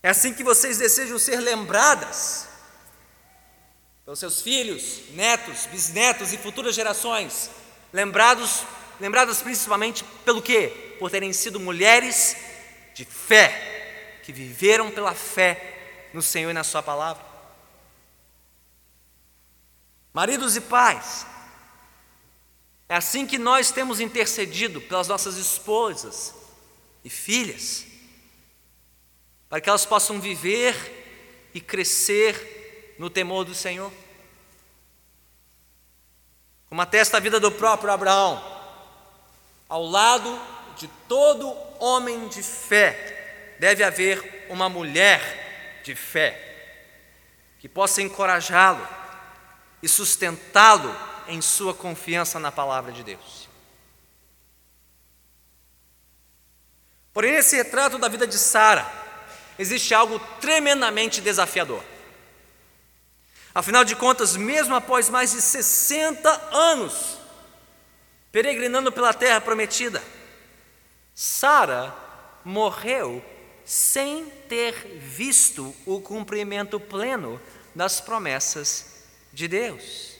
É 0.03 0.11
assim 0.11 0.35
que 0.35 0.45
vocês 0.45 0.77
desejam 0.77 1.19
ser 1.19 1.41
lembradas 1.41 2.49
pelos 4.05 4.19
seus 4.19 4.43
filhos, 4.43 5.09
netos, 5.13 5.65
bisnetos 5.65 6.35
e 6.35 6.37
futuras 6.37 6.75
gerações, 6.75 7.49
lembrados 7.95 8.63
lembradas 9.03 9.43
principalmente 9.43 10.05
pelo 10.25 10.41
quê? 10.41 10.97
Por 11.01 11.11
terem 11.11 11.33
sido 11.33 11.59
mulheres 11.59 12.37
de 12.95 13.05
fé, 13.05 14.21
que 14.23 14.33
viveram 14.33 14.93
pela 14.93 15.13
fé 15.13 16.09
no 16.15 16.23
Senhor 16.23 16.51
e 16.51 16.55
na 16.55 16.63
Sua 16.63 16.85
palavra. 16.85 17.21
Maridos 20.15 20.55
e 20.55 20.61
pais, 20.61 21.27
é 22.89 22.95
assim 22.95 23.27
que 23.27 23.39
nós 23.39 23.73
temos 23.73 23.99
intercedido 23.99 24.81
pelas 24.81 25.09
nossas 25.09 25.37
esposas 25.37 26.33
e 27.05 27.11
filhas, 27.11 27.85
para 29.49 29.61
que 29.61 29.69
elas 29.69 29.85
possam 29.85 30.21
viver 30.21 31.51
e 31.53 31.61
crescer 31.61 32.95
no 33.01 33.11
temor 33.11 33.45
do 33.45 33.55
Senhor. 33.55 33.93
Como 36.69 36.81
atesta 36.81 37.17
a 37.17 37.21
vida 37.21 37.41
do 37.41 37.51
próprio 37.51 37.91
Abraão, 37.91 38.52
ao 39.73 39.87
lado 39.87 40.39
de 40.77 40.87
todo 41.09 41.51
homem 41.79 42.29
de 42.29 42.43
fé, 42.43 43.57
deve 43.59 43.83
haver 43.83 44.45
uma 44.51 44.69
mulher 44.69 45.81
de 45.83 45.95
fé, 45.95 46.39
que 47.59 47.67
possa 47.71 48.03
encorajá-lo 48.03 48.87
e 49.83 49.89
sustentá-lo 49.89 50.95
em 51.27 51.41
sua 51.41 51.73
confiança 51.73 52.39
na 52.39 52.53
palavra 52.53 52.93
de 52.93 53.03
Deus. 53.03 53.49
Porém, 57.15 57.33
nesse 57.33 57.57
retrato 57.57 57.97
da 57.97 58.09
vida 58.09 58.27
de 58.27 58.37
Sara, 58.37 58.87
existe 59.59 59.95
algo 59.95 60.19
tremendamente 60.39 61.23
desafiador. 61.23 61.83
Afinal 63.55 63.85
de 63.85 63.97
contas, 63.97 64.37
mesmo 64.37 64.75
após 64.75 65.09
mais 65.09 65.33
de 65.33 65.41
60 65.41 66.29
anos 66.53 67.22
peregrinando 68.33 68.91
pela 68.91 69.13
terra 69.13 69.41
prometida. 69.41 70.03
Sara 71.15 71.95
morreu 72.45 73.23
sem 73.65 74.25
ter 74.49 74.75
visto 74.99 75.75
o 75.87 76.01
cumprimento 76.01 76.81
pleno 76.81 77.41
das 77.75 78.01
promessas 78.01 79.05
de 79.33 79.47
Deus. 79.47 80.13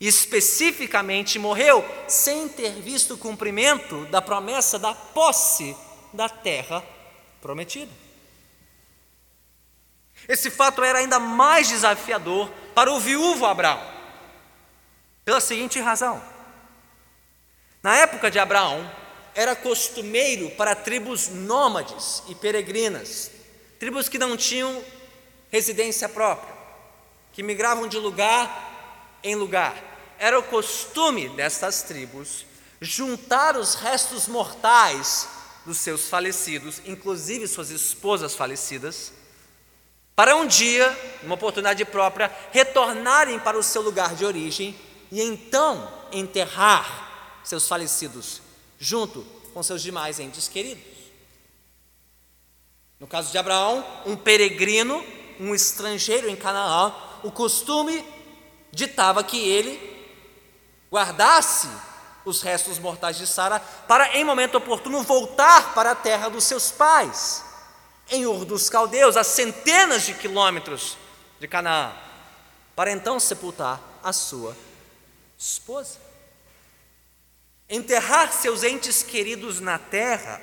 Especificamente, 0.00 1.38
morreu 1.38 1.84
sem 2.08 2.48
ter 2.48 2.72
visto 2.72 3.14
o 3.14 3.18
cumprimento 3.18 4.04
da 4.06 4.20
promessa 4.20 4.78
da 4.78 4.92
posse 4.92 5.76
da 6.12 6.28
terra 6.28 6.84
prometida. 7.40 7.90
Esse 10.28 10.50
fato 10.50 10.82
era 10.82 10.98
ainda 10.98 11.18
mais 11.18 11.68
desafiador 11.68 12.50
para 12.74 12.92
o 12.92 12.98
viúvo 12.98 13.46
Abraão, 13.46 13.80
pela 15.24 15.40
seguinte 15.40 15.80
razão: 15.80 16.22
na 17.82 17.96
época 17.96 18.30
de 18.30 18.38
Abraão, 18.38 18.88
era 19.34 19.56
costumeiro 19.56 20.50
para 20.50 20.74
tribos 20.74 21.28
nômades 21.28 22.22
e 22.28 22.34
peregrinas, 22.34 23.30
tribos 23.78 24.08
que 24.08 24.18
não 24.18 24.36
tinham 24.36 24.82
residência 25.50 26.08
própria, 26.08 26.54
que 27.32 27.42
migravam 27.42 27.88
de 27.88 27.98
lugar 27.98 29.18
em 29.22 29.34
lugar. 29.34 29.74
Era 30.18 30.38
o 30.38 30.42
costume 30.42 31.28
destas 31.30 31.82
tribos 31.82 32.46
juntar 32.80 33.56
os 33.56 33.74
restos 33.74 34.28
mortais 34.28 35.28
dos 35.64 35.78
seus 35.78 36.08
falecidos, 36.08 36.80
inclusive 36.84 37.46
suas 37.48 37.70
esposas 37.70 38.34
falecidas, 38.34 39.12
para 40.14 40.36
um 40.36 40.46
dia, 40.46 40.96
uma 41.22 41.36
oportunidade 41.36 41.84
própria, 41.84 42.30
retornarem 42.50 43.38
para 43.38 43.58
o 43.58 43.62
seu 43.62 43.80
lugar 43.80 44.14
de 44.14 44.24
origem 44.24 44.78
e 45.10 45.22
então 45.22 45.90
enterrar 46.12 47.01
seus 47.44 47.66
falecidos 47.66 48.40
junto 48.78 49.24
com 49.52 49.62
seus 49.62 49.82
demais 49.82 50.18
entes 50.18 50.48
queridos. 50.48 50.82
No 52.98 53.06
caso 53.06 53.30
de 53.32 53.38
Abraão, 53.38 53.84
um 54.06 54.16
peregrino, 54.16 55.04
um 55.38 55.54
estrangeiro 55.54 56.28
em 56.28 56.36
Canaã, 56.36 56.94
o 57.22 57.30
costume 57.30 58.04
ditava 58.70 59.22
que 59.24 59.38
ele 59.38 59.90
guardasse 60.90 61.68
os 62.24 62.42
restos 62.42 62.78
mortais 62.78 63.16
de 63.16 63.26
Sara 63.26 63.58
para, 63.60 64.16
em 64.16 64.24
momento 64.24 64.56
oportuno, 64.56 65.02
voltar 65.02 65.74
para 65.74 65.90
a 65.90 65.94
terra 65.94 66.28
dos 66.28 66.44
seus 66.44 66.70
pais, 66.70 67.44
em 68.08 68.26
Ur 68.26 68.44
dos 68.44 68.68
Caldeus, 68.68 69.16
a 69.16 69.24
centenas 69.24 70.04
de 70.04 70.14
quilômetros 70.14 70.96
de 71.40 71.48
Canaã, 71.48 71.92
para 72.76 72.92
então 72.92 73.18
sepultar 73.18 73.80
a 74.02 74.12
sua 74.12 74.56
esposa. 75.38 76.11
Enterrar 77.72 78.30
seus 78.34 78.62
entes 78.62 79.02
queridos 79.02 79.58
na 79.58 79.78
terra, 79.78 80.38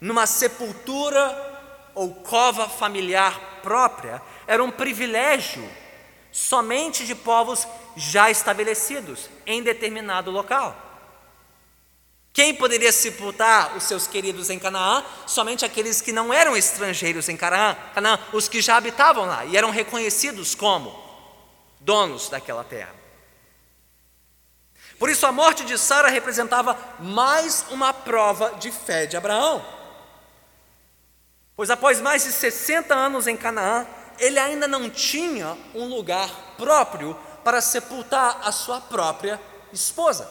numa 0.00 0.26
sepultura 0.26 1.90
ou 1.94 2.14
cova 2.14 2.66
familiar 2.70 3.60
própria, 3.62 4.22
era 4.46 4.64
um 4.64 4.70
privilégio 4.70 5.62
somente 6.32 7.04
de 7.04 7.14
povos 7.14 7.68
já 7.94 8.30
estabelecidos 8.30 9.28
em 9.44 9.62
determinado 9.62 10.30
local. 10.30 10.74
Quem 12.32 12.54
poderia 12.54 12.92
sepultar 12.92 13.76
os 13.76 13.82
seus 13.84 14.06
queridos 14.06 14.48
em 14.48 14.58
Canaã? 14.58 15.04
Somente 15.26 15.66
aqueles 15.66 16.00
que 16.00 16.12
não 16.12 16.32
eram 16.32 16.56
estrangeiros 16.56 17.28
em 17.28 17.36
Canaã, 17.36 17.76
Canaã, 17.94 18.18
os 18.32 18.48
que 18.48 18.62
já 18.62 18.78
habitavam 18.78 19.26
lá 19.26 19.44
e 19.44 19.54
eram 19.54 19.68
reconhecidos 19.68 20.54
como 20.54 20.98
donos 21.78 22.30
daquela 22.30 22.64
terra. 22.64 23.03
Por 25.04 25.10
isso, 25.10 25.26
a 25.26 25.32
morte 25.32 25.66
de 25.66 25.76
Sara 25.76 26.08
representava 26.08 26.78
mais 26.98 27.66
uma 27.68 27.92
prova 27.92 28.54
de 28.54 28.72
fé 28.72 29.04
de 29.04 29.18
Abraão. 29.18 29.62
Pois 31.54 31.68
após 31.68 32.00
mais 32.00 32.24
de 32.24 32.32
60 32.32 32.94
anos 32.94 33.26
em 33.26 33.36
Canaã, 33.36 33.86
ele 34.18 34.38
ainda 34.38 34.66
não 34.66 34.88
tinha 34.88 35.58
um 35.74 35.84
lugar 35.84 36.30
próprio 36.56 37.14
para 37.44 37.60
sepultar 37.60 38.40
a 38.44 38.50
sua 38.50 38.80
própria 38.80 39.38
esposa. 39.74 40.26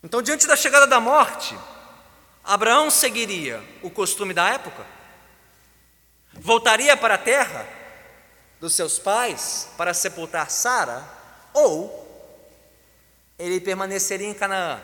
Então, 0.00 0.22
diante 0.22 0.46
da 0.46 0.54
chegada 0.54 0.86
da 0.86 1.00
morte, 1.00 1.58
Abraão 2.44 2.92
seguiria 2.92 3.60
o 3.82 3.90
costume 3.90 4.32
da 4.32 4.50
época, 4.50 4.86
voltaria 6.34 6.96
para 6.96 7.14
a 7.14 7.18
terra 7.18 7.66
dos 8.60 8.72
seus 8.72 9.00
pais 9.00 9.68
para 9.76 9.92
sepultar 9.92 10.48
Sara 10.48 11.02
ou 11.52 12.03
ele 13.44 13.60
permaneceria 13.60 14.26
em 14.26 14.34
Canaã, 14.34 14.82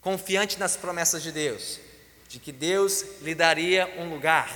confiante 0.00 0.58
nas 0.58 0.76
promessas 0.76 1.22
de 1.22 1.32
Deus, 1.32 1.80
de 2.28 2.38
que 2.38 2.52
Deus 2.52 3.04
lhe 3.22 3.34
daria 3.34 3.86
um 3.98 4.10
lugar 4.10 4.50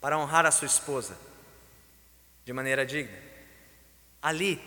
para 0.00 0.18
honrar 0.18 0.46
a 0.46 0.50
sua 0.50 0.66
esposa 0.66 1.16
de 2.44 2.52
maneira 2.52 2.84
digna, 2.84 3.16
ali, 4.20 4.60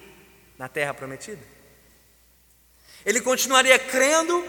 na 0.57 0.69
terra 0.69 0.93
prometida. 0.93 1.41
Ele 3.05 3.19
continuaria 3.19 3.77
crendo 3.77 4.45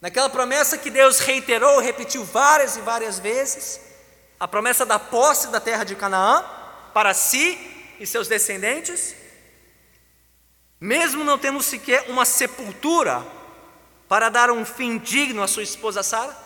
naquela 0.00 0.28
promessa 0.28 0.78
que 0.78 0.90
Deus 0.90 1.20
reiterou, 1.20 1.78
repetiu 1.78 2.24
várias 2.24 2.76
e 2.76 2.80
várias 2.80 3.18
vezes, 3.18 3.80
a 4.40 4.48
promessa 4.48 4.84
da 4.84 4.98
posse 4.98 5.48
da 5.48 5.60
terra 5.60 5.84
de 5.84 5.94
Canaã 5.94 6.44
para 6.92 7.14
si 7.14 7.56
e 8.00 8.06
seus 8.06 8.26
descendentes, 8.26 9.14
mesmo 10.82 11.22
não 11.22 11.38
tendo 11.38 11.62
sequer 11.62 12.10
uma 12.10 12.24
sepultura 12.24 13.24
para 14.08 14.28
dar 14.28 14.50
um 14.50 14.64
fim 14.64 14.98
digno 14.98 15.40
à 15.40 15.46
sua 15.46 15.62
esposa 15.62 16.02
Sara? 16.02 16.36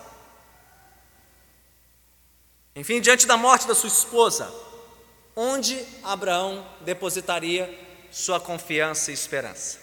Enfim, 2.74 3.00
diante 3.00 3.26
da 3.26 3.38
morte 3.38 3.66
da 3.66 3.74
sua 3.74 3.88
esposa, 3.88 4.52
onde 5.34 5.82
Abraão 6.02 6.70
depositaria 6.82 7.66
sua 8.10 8.38
confiança 8.38 9.10
e 9.10 9.14
esperança? 9.14 9.78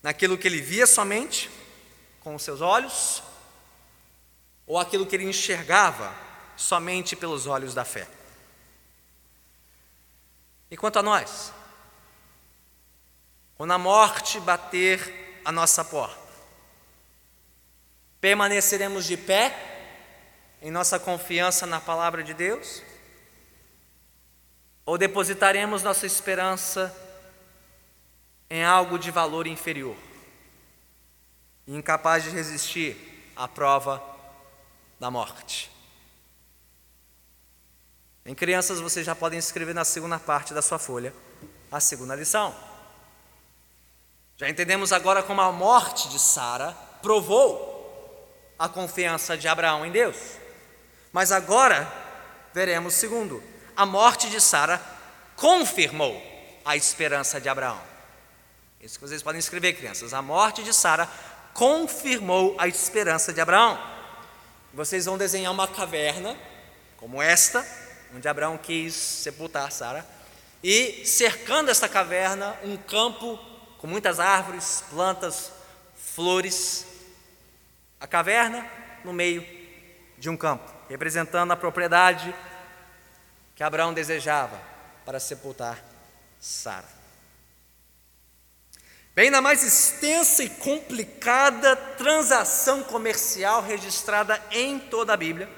Naquilo 0.00 0.38
que 0.38 0.46
ele 0.46 0.60
via 0.60 0.86
somente 0.86 1.50
com 2.20 2.36
os 2.36 2.42
seus 2.44 2.60
olhos, 2.60 3.20
ou 4.64 4.78
aquilo 4.78 5.06
que 5.06 5.16
ele 5.16 5.24
enxergava 5.24 6.14
somente 6.56 7.16
pelos 7.16 7.48
olhos 7.48 7.74
da 7.74 7.84
fé? 7.84 8.06
E 10.70 10.76
quanto 10.76 11.00
a 11.00 11.02
nós? 11.02 11.55
Quando 13.56 13.72
a 13.72 13.78
morte 13.78 14.38
bater 14.38 15.40
a 15.44 15.50
nossa 15.50 15.84
porta, 15.84 16.20
permaneceremos 18.20 19.06
de 19.06 19.16
pé 19.16 19.54
em 20.60 20.70
nossa 20.70 20.98
confiança 20.98 21.66
na 21.66 21.80
palavra 21.80 22.22
de 22.22 22.34
Deus? 22.34 22.82
Ou 24.84 24.98
depositaremos 24.98 25.82
nossa 25.82 26.06
esperança 26.06 26.94
em 28.50 28.62
algo 28.62 28.98
de 28.98 29.10
valor 29.10 29.46
inferior, 29.46 29.96
incapaz 31.66 32.24
de 32.24 32.30
resistir 32.30 33.32
à 33.34 33.48
prova 33.48 34.02
da 35.00 35.10
morte? 35.10 35.70
Em 38.24 38.34
crianças, 38.34 38.80
vocês 38.80 39.06
já 39.06 39.14
podem 39.14 39.38
escrever 39.38 39.74
na 39.74 39.84
segunda 39.84 40.18
parte 40.18 40.52
da 40.52 40.60
sua 40.60 40.78
folha 40.78 41.14
a 41.70 41.80
segunda 41.80 42.14
lição. 42.14 42.75
Já 44.36 44.50
entendemos 44.50 44.92
agora 44.92 45.22
como 45.22 45.40
a 45.40 45.50
morte 45.50 46.08
de 46.08 46.18
Sara 46.18 46.76
provou 47.00 47.74
a 48.58 48.68
confiança 48.68 49.36
de 49.36 49.48
Abraão 49.48 49.84
em 49.86 49.90
Deus. 49.90 50.16
Mas 51.10 51.32
agora 51.32 51.90
veremos 52.52 52.94
segundo, 52.94 53.42
a 53.74 53.86
morte 53.86 54.28
de 54.28 54.40
Sara 54.40 54.80
confirmou 55.36 56.22
a 56.64 56.76
esperança 56.76 57.40
de 57.40 57.48
Abraão. 57.48 57.80
Isso 58.80 58.98
que 58.98 59.06
vocês 59.06 59.22
podem 59.22 59.38
escrever, 59.38 59.72
crianças. 59.72 60.12
A 60.12 60.20
morte 60.20 60.62
de 60.62 60.72
Sara 60.72 61.08
confirmou 61.54 62.54
a 62.58 62.68
esperança 62.68 63.32
de 63.32 63.40
Abraão. 63.40 63.78
Vocês 64.74 65.06
vão 65.06 65.16
desenhar 65.16 65.52
uma 65.52 65.66
caverna 65.66 66.36
como 66.98 67.22
esta, 67.22 67.66
onde 68.14 68.28
Abraão 68.28 68.58
quis 68.58 68.94
sepultar 68.94 69.72
Sara, 69.72 70.06
e 70.62 71.06
cercando 71.06 71.70
esta 71.70 71.88
caverna, 71.88 72.54
um 72.62 72.76
campo 72.76 73.38
com 73.78 73.86
muitas 73.86 74.20
árvores, 74.20 74.84
plantas, 74.90 75.52
flores. 75.94 76.86
A 78.00 78.06
caverna 78.06 78.68
no 79.04 79.12
meio 79.12 79.46
de 80.18 80.28
um 80.28 80.36
campo, 80.36 80.70
representando 80.88 81.52
a 81.52 81.56
propriedade 81.56 82.34
que 83.54 83.62
Abraão 83.62 83.94
desejava 83.94 84.60
para 85.04 85.18
sepultar 85.18 85.82
Sara. 86.40 86.96
Bem, 89.14 89.30
na 89.30 89.40
mais 89.40 89.62
extensa 89.62 90.44
e 90.44 90.50
complicada 90.50 91.74
transação 91.74 92.82
comercial 92.82 93.62
registrada 93.62 94.42
em 94.50 94.78
toda 94.78 95.14
a 95.14 95.16
Bíblia, 95.16 95.48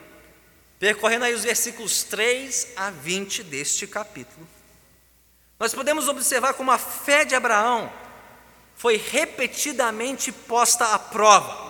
Percorrendo 0.79 1.25
aí 1.25 1.35
os 1.35 1.43
versículos 1.43 2.05
3 2.05 2.69
a 2.77 2.91
20 2.91 3.43
deste 3.43 3.87
capítulo, 3.87 4.47
nós 5.59 5.75
podemos 5.75 6.07
observar 6.07 6.55
como 6.55 6.71
a 6.71 6.79
fé 6.79 7.25
de 7.25 7.35
Abraão 7.35 7.93
foi 8.79 8.97
repetidamente 8.97 10.31
posta 10.31 10.95
à 10.95 10.99
prova. 11.01 11.67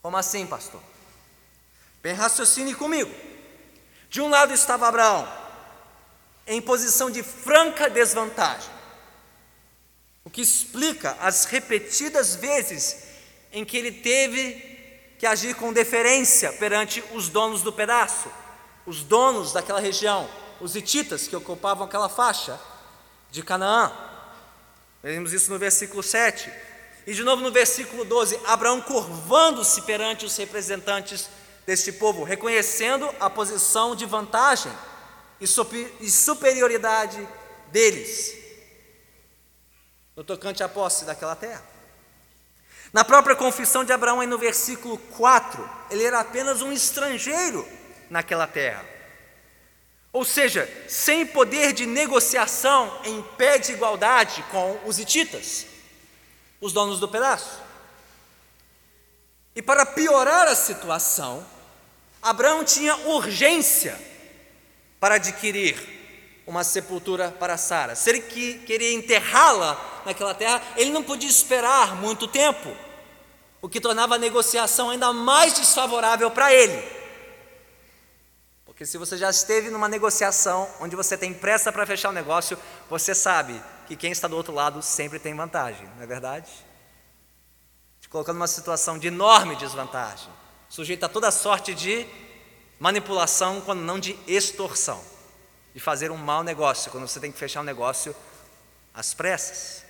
Como 0.00 0.16
assim, 0.16 0.46
pastor? 0.46 0.80
Bem, 2.00 2.14
raciocine 2.14 2.72
comigo. 2.72 3.12
De 4.08 4.20
um 4.20 4.28
lado 4.28 4.54
estava 4.54 4.86
Abraão, 4.86 5.28
em 6.46 6.62
posição 6.62 7.10
de 7.10 7.20
franca 7.24 7.90
desvantagem, 7.90 8.70
o 10.24 10.30
que 10.30 10.40
explica 10.40 11.16
as 11.20 11.44
repetidas 11.46 12.36
vezes 12.36 13.04
em 13.50 13.64
que 13.64 13.76
ele 13.76 13.90
teve 13.90 15.16
que 15.18 15.26
agir 15.26 15.56
com 15.56 15.72
deferência 15.72 16.52
perante 16.52 17.02
os 17.12 17.28
donos 17.28 17.62
do 17.62 17.72
pedaço, 17.72 18.30
os 18.86 19.02
donos 19.02 19.52
daquela 19.52 19.80
região, 19.80 20.30
os 20.60 20.76
hititas 20.76 21.26
que 21.26 21.34
ocupavam 21.34 21.84
aquela 21.84 22.08
faixa 22.08 22.56
de 23.32 23.42
Canaã. 23.42 24.05
Vemos 25.02 25.32
isso 25.32 25.50
no 25.50 25.58
versículo 25.58 26.02
7. 26.02 26.50
E 27.06 27.14
de 27.14 27.22
novo 27.22 27.42
no 27.42 27.52
versículo 27.52 28.04
12, 28.04 28.38
Abraão 28.46 28.80
curvando-se 28.80 29.82
perante 29.82 30.24
os 30.24 30.36
representantes 30.36 31.28
deste 31.64 31.92
povo, 31.92 32.24
reconhecendo 32.24 33.08
a 33.20 33.30
posição 33.30 33.94
de 33.94 34.04
vantagem 34.04 34.72
e 35.40 36.10
superioridade 36.10 37.28
deles 37.70 38.36
no 40.16 40.24
tocante 40.24 40.62
à 40.62 40.68
posse 40.68 41.04
daquela 41.04 41.36
terra. 41.36 41.62
Na 42.92 43.04
própria 43.04 43.36
confissão 43.36 43.84
de 43.84 43.92
Abraão, 43.92 44.20
aí 44.20 44.26
no 44.26 44.38
versículo 44.38 44.96
4, 44.96 45.68
ele 45.90 46.04
era 46.04 46.20
apenas 46.20 46.62
um 46.62 46.72
estrangeiro 46.72 47.68
naquela 48.08 48.46
terra. 48.46 48.95
Ou 50.16 50.24
seja, 50.24 50.66
sem 50.88 51.26
poder 51.26 51.74
de 51.74 51.84
negociação 51.84 52.90
em 53.04 53.20
pé 53.36 53.58
de 53.58 53.72
igualdade 53.72 54.42
com 54.50 54.80
os 54.86 54.98
hititas, 54.98 55.66
os 56.58 56.72
donos 56.72 56.98
do 56.98 57.06
pedaço. 57.06 57.60
E 59.54 59.60
para 59.60 59.84
piorar 59.84 60.48
a 60.48 60.54
situação, 60.54 61.46
Abraão 62.22 62.64
tinha 62.64 62.96
urgência 63.08 63.94
para 64.98 65.16
adquirir 65.16 65.76
uma 66.46 66.64
sepultura 66.64 67.30
para 67.30 67.58
Sara. 67.58 67.94
Se 67.94 68.08
ele 68.08 68.22
queria 68.22 68.94
enterrá-la 68.94 70.02
naquela 70.06 70.32
terra, 70.32 70.62
ele 70.78 70.92
não 70.92 71.02
podia 71.02 71.28
esperar 71.28 71.94
muito 71.94 72.26
tempo, 72.26 72.74
o 73.60 73.68
que 73.68 73.82
tornava 73.82 74.14
a 74.14 74.18
negociação 74.18 74.88
ainda 74.88 75.12
mais 75.12 75.52
desfavorável 75.52 76.30
para 76.30 76.54
ele. 76.54 76.95
Porque 78.76 78.84
se 78.84 78.98
você 78.98 79.16
já 79.16 79.30
esteve 79.30 79.70
numa 79.70 79.88
negociação 79.88 80.68
onde 80.80 80.94
você 80.94 81.16
tem 81.16 81.32
pressa 81.32 81.72
para 81.72 81.86
fechar 81.86 82.10
o 82.10 82.12
negócio, 82.12 82.58
você 82.90 83.14
sabe 83.14 83.58
que 83.86 83.96
quem 83.96 84.12
está 84.12 84.28
do 84.28 84.36
outro 84.36 84.52
lado 84.52 84.82
sempre 84.82 85.18
tem 85.18 85.34
vantagem, 85.34 85.88
não 85.96 86.02
é 86.02 86.06
verdade? 86.06 86.52
Te 88.02 88.08
colocando 88.10 88.36
numa 88.36 88.46
situação 88.46 88.98
de 88.98 89.06
enorme 89.06 89.56
desvantagem, 89.56 90.28
sujeito 90.68 91.04
a 91.04 91.08
toda 91.08 91.30
sorte 91.30 91.72
de 91.74 92.06
manipulação, 92.78 93.62
quando 93.62 93.80
não 93.80 93.98
de 93.98 94.14
extorsão, 94.26 95.02
de 95.72 95.80
fazer 95.80 96.10
um 96.10 96.18
mau 96.18 96.42
negócio, 96.44 96.90
quando 96.90 97.08
você 97.08 97.18
tem 97.18 97.32
que 97.32 97.38
fechar 97.38 97.62
um 97.62 97.64
negócio 97.64 98.14
às 98.92 99.14
pressas. 99.14 99.84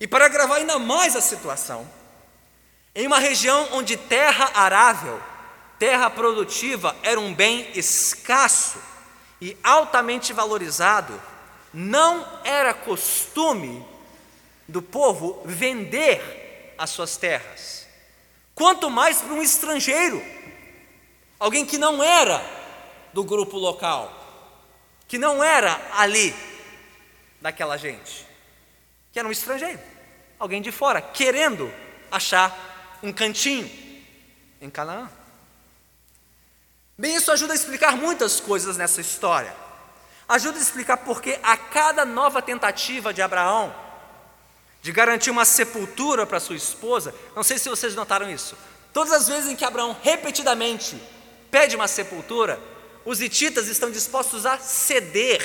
E 0.00 0.08
para 0.08 0.24
agravar 0.24 0.56
ainda 0.56 0.78
mais 0.78 1.14
a 1.14 1.20
situação, 1.20 1.86
em 2.94 3.06
uma 3.06 3.18
região 3.18 3.68
onde 3.72 3.94
terra 3.98 4.52
arável 4.54 5.33
terra 5.78 6.08
produtiva 6.10 6.96
era 7.02 7.18
um 7.18 7.34
bem 7.34 7.70
escasso 7.74 8.78
e 9.40 9.56
altamente 9.62 10.32
valorizado, 10.32 11.20
não 11.72 12.26
era 12.44 12.72
costume 12.72 13.84
do 14.66 14.80
povo 14.80 15.42
vender 15.44 16.74
as 16.78 16.90
suas 16.90 17.16
terras, 17.16 17.86
quanto 18.54 18.88
mais 18.90 19.20
para 19.20 19.34
um 19.34 19.42
estrangeiro, 19.42 20.22
alguém 21.38 21.66
que 21.66 21.78
não 21.78 22.02
era 22.02 22.44
do 23.12 23.22
grupo 23.22 23.58
local, 23.58 24.12
que 25.06 25.18
não 25.18 25.42
era 25.42 25.80
ali 25.92 26.34
daquela 27.40 27.76
gente, 27.76 28.26
que 29.12 29.18
era 29.18 29.28
um 29.28 29.32
estrangeiro, 29.32 29.80
alguém 30.38 30.62
de 30.62 30.72
fora, 30.72 31.02
querendo 31.02 31.72
achar 32.10 32.98
um 33.02 33.12
cantinho 33.12 33.70
em 34.60 34.70
Canaã. 34.70 35.10
Bem, 36.96 37.16
isso 37.16 37.32
ajuda 37.32 37.52
a 37.52 37.56
explicar 37.56 37.96
muitas 37.96 38.38
coisas 38.38 38.76
nessa 38.76 39.00
história. 39.00 39.54
Ajuda 40.28 40.58
a 40.58 40.62
explicar 40.62 40.98
porque 40.98 41.38
a 41.42 41.56
cada 41.56 42.04
nova 42.04 42.40
tentativa 42.40 43.12
de 43.12 43.20
Abraão 43.20 43.74
de 44.80 44.92
garantir 44.92 45.30
uma 45.30 45.44
sepultura 45.44 46.26
para 46.26 46.38
sua 46.38 46.56
esposa, 46.56 47.14
não 47.34 47.42
sei 47.42 47.58
se 47.58 47.70
vocês 47.70 47.94
notaram 47.94 48.30
isso. 48.30 48.56
Todas 48.92 49.12
as 49.12 49.26
vezes 49.26 49.50
em 49.50 49.56
que 49.56 49.64
Abraão 49.64 49.96
repetidamente 50.02 51.00
pede 51.50 51.74
uma 51.74 51.88
sepultura, 51.88 52.60
os 53.04 53.20
hititas 53.20 53.66
estão 53.66 53.90
dispostos 53.90 54.44
a 54.44 54.58
ceder 54.58 55.42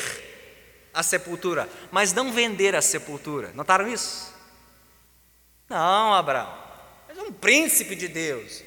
a 0.94 1.02
sepultura, 1.02 1.70
mas 1.90 2.14
não 2.14 2.32
vender 2.34 2.76
a 2.76 2.82
sepultura. 2.82 3.52
Notaram 3.56 3.88
isso? 3.88 4.34
Não, 5.70 6.14
Abraão, 6.14 6.54
é 7.08 7.22
um 7.22 7.32
príncipe 7.32 7.96
de 7.96 8.08
Deus. 8.08 8.62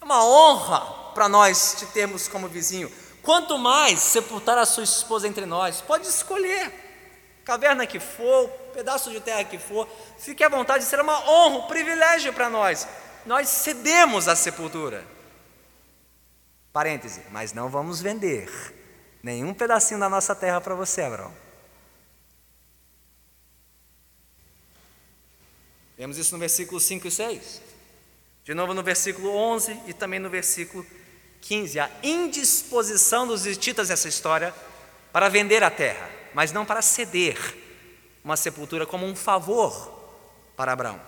É 0.00 0.04
uma 0.04 0.24
honra 0.24 1.01
para 1.12 1.28
nós 1.28 1.76
te 1.78 1.86
termos 1.86 2.28
como 2.28 2.48
vizinho. 2.48 2.90
Quanto 3.22 3.56
mais 3.56 4.00
sepultar 4.00 4.58
a 4.58 4.66
sua 4.66 4.82
esposa 4.82 5.28
entre 5.28 5.46
nós, 5.46 5.80
pode 5.80 6.06
escolher, 6.08 6.72
caverna 7.44 7.86
que 7.86 8.00
for, 8.00 8.48
pedaço 8.74 9.10
de 9.10 9.20
terra 9.20 9.44
que 9.44 9.58
for, 9.58 9.88
fique 10.18 10.42
à 10.42 10.48
vontade, 10.48 10.84
será 10.84 11.02
uma 11.02 11.30
honra, 11.30 11.58
um 11.58 11.66
privilégio 11.68 12.32
para 12.32 12.50
nós. 12.50 12.86
Nós 13.24 13.48
cedemos 13.48 14.26
a 14.26 14.34
sepultura. 14.34 15.06
Parêntese, 16.72 17.22
mas 17.30 17.52
não 17.52 17.68
vamos 17.68 18.00
vender 18.00 18.50
nenhum 19.22 19.54
pedacinho 19.54 20.00
da 20.00 20.08
nossa 20.08 20.34
terra 20.34 20.60
para 20.60 20.74
você, 20.74 21.02
Abraão. 21.02 21.32
Vemos 25.96 26.18
isso 26.18 26.32
no 26.32 26.40
versículo 26.40 26.80
5 26.80 27.06
e 27.06 27.10
6. 27.10 27.62
De 28.44 28.54
novo 28.54 28.74
no 28.74 28.82
versículo 28.82 29.30
11 29.30 29.82
e 29.86 29.92
também 29.92 30.18
no 30.18 30.28
versículo 30.28 30.84
15, 31.42 31.80
a 31.80 31.90
indisposição 32.02 33.26
dos 33.26 33.44
hititas 33.46 33.88
nessa 33.88 34.08
história 34.08 34.54
para 35.12 35.28
vender 35.28 35.62
a 35.62 35.70
terra, 35.70 36.08
mas 36.32 36.52
não 36.52 36.64
para 36.64 36.80
ceder 36.80 37.36
uma 38.24 38.36
sepultura 38.36 38.86
como 38.86 39.04
um 39.04 39.14
favor 39.14 40.00
para 40.56 40.72
Abraão. 40.72 41.00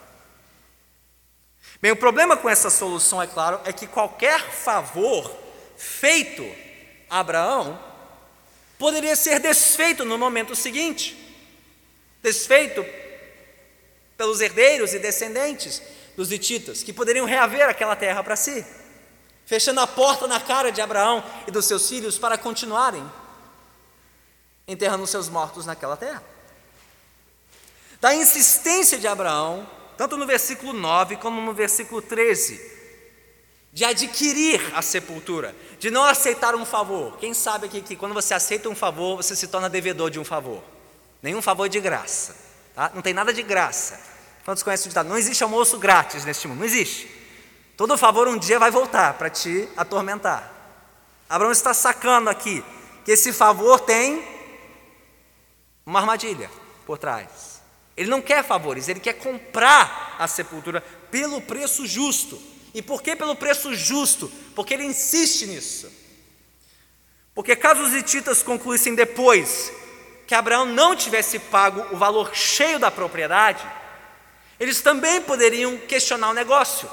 Bem, 1.80 1.92
o 1.92 1.96
problema 1.96 2.36
com 2.36 2.50
essa 2.50 2.68
solução, 2.68 3.22
é 3.22 3.26
claro, 3.26 3.60
é 3.64 3.72
que 3.72 3.86
qualquer 3.86 4.40
favor 4.50 5.34
feito 5.76 6.44
a 7.08 7.20
Abraão 7.20 7.78
poderia 8.78 9.14
ser 9.14 9.38
desfeito 9.38 10.04
no 10.04 10.18
momento 10.18 10.54
seguinte 10.56 11.20
desfeito 12.22 12.84
pelos 14.16 14.40
herdeiros 14.40 14.94
e 14.94 14.98
descendentes 14.98 15.82
dos 16.16 16.32
hititas, 16.32 16.82
que 16.82 16.92
poderiam 16.92 17.26
reaver 17.26 17.68
aquela 17.68 17.94
terra 17.94 18.24
para 18.24 18.34
si 18.34 18.64
fechando 19.46 19.80
a 19.80 19.86
porta 19.86 20.26
na 20.26 20.40
cara 20.40 20.70
de 20.70 20.80
Abraão 20.80 21.22
e 21.46 21.50
dos 21.50 21.66
seus 21.66 21.88
filhos 21.88 22.18
para 22.18 22.38
continuarem 22.38 23.04
enterrando 24.66 25.06
seus 25.06 25.28
mortos 25.28 25.66
naquela 25.66 25.96
terra. 25.96 26.22
Da 28.00 28.14
insistência 28.14 28.98
de 28.98 29.06
Abraão, 29.06 29.68
tanto 29.96 30.16
no 30.16 30.26
versículo 30.26 30.72
9 30.72 31.16
como 31.16 31.40
no 31.40 31.52
versículo 31.52 32.02
13, 32.02 32.74
de 33.72 33.84
adquirir 33.84 34.60
a 34.74 34.82
sepultura, 34.82 35.54
de 35.78 35.90
não 35.90 36.04
aceitar 36.04 36.54
um 36.54 36.64
favor. 36.64 37.16
Quem 37.18 37.34
sabe 37.34 37.66
aqui 37.66 37.80
que 37.80 37.96
quando 37.96 38.14
você 38.14 38.32
aceita 38.32 38.68
um 38.68 38.74
favor, 38.74 39.16
você 39.16 39.34
se 39.34 39.48
torna 39.48 39.68
devedor 39.68 40.10
de 40.10 40.20
um 40.20 40.24
favor? 40.24 40.62
Nenhum 41.22 41.42
favor 41.42 41.68
de 41.68 41.80
graça, 41.80 42.36
tá? 42.74 42.90
não 42.94 43.02
tem 43.02 43.14
nada 43.14 43.32
de 43.32 43.42
graça. 43.42 43.98
Quantos 44.44 44.62
conhecem 44.62 44.86
o 44.86 44.88
ditado? 44.90 45.08
Não 45.08 45.16
existe 45.16 45.42
almoço 45.42 45.78
grátis 45.78 46.24
neste 46.24 46.46
mundo, 46.46 46.58
não 46.58 46.66
existe. 46.66 47.23
Todo 47.76 47.98
favor 47.98 48.28
um 48.28 48.38
dia 48.38 48.58
vai 48.58 48.70
voltar 48.70 49.14
para 49.14 49.28
te 49.28 49.68
atormentar. 49.76 50.52
Abraão 51.28 51.50
está 51.50 51.74
sacando 51.74 52.30
aqui 52.30 52.64
que 53.04 53.12
esse 53.12 53.32
favor 53.32 53.80
tem 53.80 54.24
uma 55.84 55.98
armadilha 55.98 56.50
por 56.86 56.98
trás. 56.98 57.62
Ele 57.96 58.10
não 58.10 58.22
quer 58.22 58.44
favores, 58.44 58.88
ele 58.88 59.00
quer 59.00 59.14
comprar 59.14 60.16
a 60.18 60.28
sepultura 60.28 60.80
pelo 61.10 61.40
preço 61.40 61.86
justo. 61.86 62.40
E 62.72 62.80
por 62.80 63.02
que 63.02 63.16
pelo 63.16 63.36
preço 63.36 63.74
justo? 63.74 64.30
Porque 64.54 64.74
ele 64.74 64.84
insiste 64.84 65.46
nisso. 65.46 65.90
Porque 67.34 67.56
caso 67.56 67.82
os 67.82 67.92
hititas 67.92 68.42
concluíssem 68.42 68.94
depois 68.94 69.72
que 70.26 70.34
Abraão 70.34 70.64
não 70.64 70.94
tivesse 70.94 71.38
pago 71.38 71.84
o 71.92 71.96
valor 71.96 72.34
cheio 72.34 72.78
da 72.78 72.90
propriedade, 72.90 73.64
eles 74.58 74.80
também 74.80 75.20
poderiam 75.20 75.76
questionar 75.76 76.30
o 76.30 76.34
negócio 76.34 76.88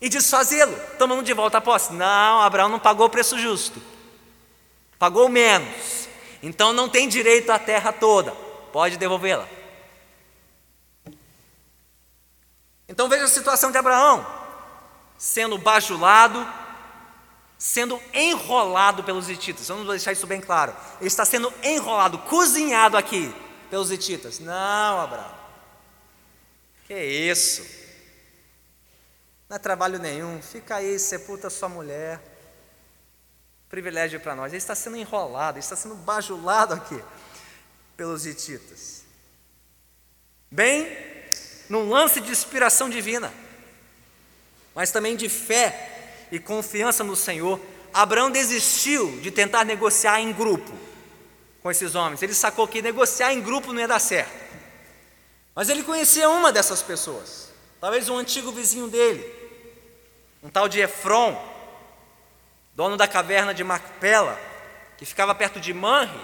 e 0.00 0.08
desfazê-lo, 0.08 0.76
tomando 0.98 1.22
de 1.22 1.32
volta 1.32 1.58
a 1.58 1.60
posse. 1.60 1.92
Não, 1.92 2.40
Abraão 2.40 2.68
não 2.68 2.78
pagou 2.78 3.06
o 3.06 3.10
preço 3.10 3.38
justo, 3.38 3.82
pagou 4.98 5.28
menos, 5.28 6.08
então 6.42 6.72
não 6.72 6.88
tem 6.88 7.08
direito 7.08 7.50
à 7.50 7.58
terra 7.58 7.92
toda, 7.92 8.32
pode 8.72 8.96
devolvê-la. 8.96 9.48
Então 12.88 13.08
veja 13.08 13.24
a 13.24 13.28
situação 13.28 13.72
de 13.72 13.78
Abraão, 13.78 14.24
sendo 15.18 15.58
bajulado, 15.58 16.46
sendo 17.58 18.00
enrolado 18.12 19.02
pelos 19.02 19.28
hititas. 19.28 19.68
Vamos 19.68 19.88
deixar 19.88 20.12
isso 20.12 20.26
bem 20.26 20.40
claro. 20.40 20.74
Ele 21.00 21.08
está 21.08 21.24
sendo 21.24 21.52
enrolado, 21.62 22.18
cozinhado 22.18 22.96
aqui 22.96 23.34
pelos 23.70 23.90
hititas. 23.90 24.38
Não, 24.38 25.00
Abraão. 25.00 25.34
Que 26.86 26.94
isso? 26.94 27.85
Não 29.48 29.56
é 29.56 29.58
trabalho 29.58 29.98
nenhum, 29.98 30.42
fica 30.42 30.76
aí, 30.76 30.98
sepulta 30.98 31.48
sua 31.48 31.68
mulher. 31.68 32.20
Privilégio 33.68 34.20
para 34.20 34.34
nós. 34.34 34.52
Ele 34.52 34.58
está 34.58 34.74
sendo 34.74 34.96
enrolado, 34.96 35.58
ele 35.58 35.64
está 35.64 35.76
sendo 35.76 35.94
bajulado 35.94 36.74
aqui 36.74 37.02
pelos 37.96 38.26
hititas. 38.26 39.04
bem 40.50 40.86
num 41.68 41.88
lance 41.88 42.20
de 42.20 42.30
inspiração 42.30 42.88
divina, 42.88 43.32
mas 44.74 44.92
também 44.92 45.16
de 45.16 45.28
fé 45.28 46.26
e 46.30 46.38
confiança 46.38 47.02
no 47.02 47.16
Senhor, 47.16 47.60
Abraão 47.92 48.30
desistiu 48.30 49.20
de 49.20 49.30
tentar 49.30 49.64
negociar 49.64 50.20
em 50.20 50.32
grupo 50.32 50.72
com 51.62 51.70
esses 51.70 51.94
homens. 51.94 52.22
Ele 52.22 52.34
sacou 52.34 52.68
que 52.68 52.82
negociar 52.82 53.32
em 53.32 53.40
grupo 53.40 53.72
não 53.72 53.80
ia 53.80 53.88
dar 53.88 53.98
certo. 53.98 54.46
Mas 55.54 55.68
ele 55.68 55.82
conhecia 55.82 56.28
uma 56.28 56.52
dessas 56.52 56.82
pessoas, 56.82 57.50
talvez 57.80 58.08
um 58.08 58.18
antigo 58.18 58.52
vizinho 58.52 58.86
dele, 58.86 59.24
um 60.42 60.48
tal 60.48 60.68
de 60.68 60.80
Efron, 60.80 61.36
dono 62.74 62.96
da 62.96 63.08
caverna 63.08 63.54
de 63.54 63.64
Macpela, 63.64 64.38
que 64.96 65.04
ficava 65.04 65.34
perto 65.34 65.58
de 65.60 65.72
Manre, 65.72 66.18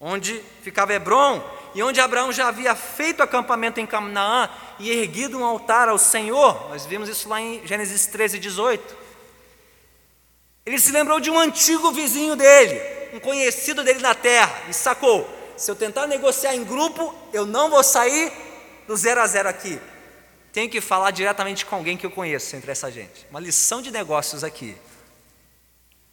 onde 0.00 0.42
ficava 0.62 0.92
Hebron, 0.92 1.42
e 1.74 1.82
onde 1.82 2.00
Abraão 2.00 2.30
já 2.30 2.48
havia 2.48 2.74
feito 2.74 3.22
acampamento 3.22 3.80
em 3.80 3.86
Canaã 3.86 4.48
e 4.78 4.90
erguido 4.90 5.38
um 5.38 5.44
altar 5.44 5.88
ao 5.88 5.98
Senhor. 5.98 6.68
Nós 6.68 6.86
vimos 6.86 7.08
isso 7.08 7.28
lá 7.28 7.40
em 7.40 7.66
Gênesis 7.66 8.06
13, 8.06 8.38
18. 8.38 8.96
Ele 10.64 10.78
se 10.78 10.92
lembrou 10.92 11.20
de 11.20 11.30
um 11.30 11.38
antigo 11.38 11.90
vizinho 11.90 12.36
dele, 12.36 12.80
um 13.12 13.20
conhecido 13.20 13.82
dele 13.82 14.00
na 14.00 14.14
terra, 14.14 14.62
e 14.68 14.72
sacou: 14.72 15.28
se 15.56 15.70
eu 15.70 15.76
tentar 15.76 16.06
negociar 16.06 16.54
em 16.54 16.64
grupo, 16.64 17.14
eu 17.32 17.44
não 17.44 17.68
vou 17.68 17.82
sair 17.82 18.32
do 18.86 18.96
zero 18.96 19.20
a 19.20 19.26
zero 19.26 19.48
aqui. 19.48 19.80
Tenho 20.54 20.70
que 20.70 20.80
falar 20.80 21.10
diretamente 21.10 21.66
com 21.66 21.74
alguém 21.74 21.96
que 21.96 22.06
eu 22.06 22.12
conheço 22.12 22.54
entre 22.54 22.70
essa 22.70 22.88
gente. 22.88 23.26
Uma 23.28 23.40
lição 23.40 23.82
de 23.82 23.90
negócios 23.90 24.44
aqui, 24.44 24.76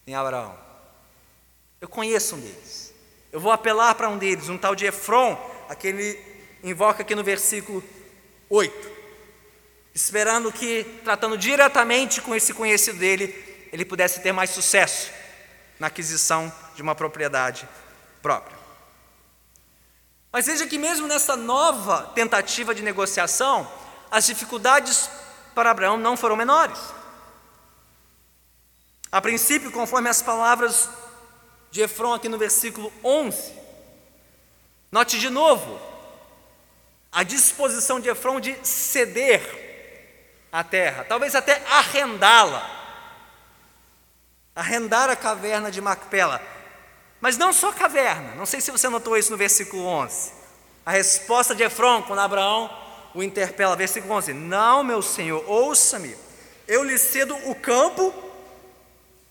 em 0.07 0.15
Abraão. 0.15 0.57
Eu 1.79 1.87
conheço 1.87 2.35
um 2.35 2.39
deles. 2.39 2.91
Eu 3.31 3.39
vou 3.39 3.51
apelar 3.51 3.93
para 3.93 4.09
um 4.09 4.17
deles, 4.17 4.49
um 4.49 4.57
tal 4.57 4.73
de 4.73 4.87
Efron, 4.87 5.37
aquele 5.69 6.19
invoca 6.63 7.03
aqui 7.03 7.13
no 7.13 7.23
versículo 7.23 7.83
8. 8.49 8.89
Esperando 9.93 10.51
que, 10.51 10.85
tratando 11.03 11.37
diretamente 11.37 12.19
com 12.19 12.33
esse 12.33 12.51
conhecido 12.51 12.97
dele, 12.97 13.27
ele 13.71 13.85
pudesse 13.85 14.21
ter 14.21 14.31
mais 14.31 14.49
sucesso 14.49 15.11
na 15.79 15.85
aquisição 15.85 16.51
de 16.75 16.81
uma 16.81 16.95
propriedade 16.95 17.69
própria. 18.23 18.57
Mas 20.31 20.47
veja 20.47 20.65
que, 20.65 20.79
mesmo 20.79 21.05
nessa 21.05 21.35
nova 21.35 22.11
tentativa 22.15 22.73
de 22.73 22.81
negociação, 22.81 23.71
as 24.11 24.25
dificuldades 24.25 25.09
para 25.55 25.71
Abraão 25.71 25.97
não 25.97 26.17
foram 26.17 26.35
menores. 26.35 26.77
A 29.09 29.21
princípio, 29.21 29.71
conforme 29.71 30.09
as 30.09 30.21
palavras 30.21 30.89
de 31.71 31.81
Efron 31.81 32.13
aqui 32.13 32.27
no 32.27 32.37
versículo 32.37 32.91
11, 33.03 33.53
note 34.91 35.17
de 35.17 35.29
novo 35.29 35.79
a 37.11 37.23
disposição 37.23 37.99
de 37.99 38.09
Efron 38.09 38.39
de 38.39 38.57
ceder 38.65 39.59
a 40.51 40.63
terra, 40.63 41.05
talvez 41.07 41.35
até 41.35 41.61
arrendá-la, 41.69 42.69
arrendar 44.55 45.09
a 45.09 45.15
caverna 45.15 45.71
de 45.71 45.81
Macpela. 45.81 46.41
Mas 47.19 47.37
não 47.37 47.53
só 47.53 47.71
caverna, 47.71 48.35
não 48.35 48.45
sei 48.45 48.59
se 48.59 48.71
você 48.71 48.89
notou 48.89 49.17
isso 49.17 49.31
no 49.31 49.37
versículo 49.37 49.85
11. 49.85 50.33
A 50.85 50.91
resposta 50.91 51.53
de 51.53 51.63
Efron, 51.63 52.01
quando 52.03 52.19
Abraão 52.19 52.69
o 53.13 53.23
interpela, 53.23 53.75
versículo 53.75 54.13
11: 54.13 54.33
Não, 54.33 54.83
meu 54.83 55.01
senhor, 55.01 55.43
ouça-me, 55.47 56.15
eu 56.67 56.83
lhe 56.83 56.97
cedo 56.97 57.35
o 57.49 57.55
campo 57.55 58.13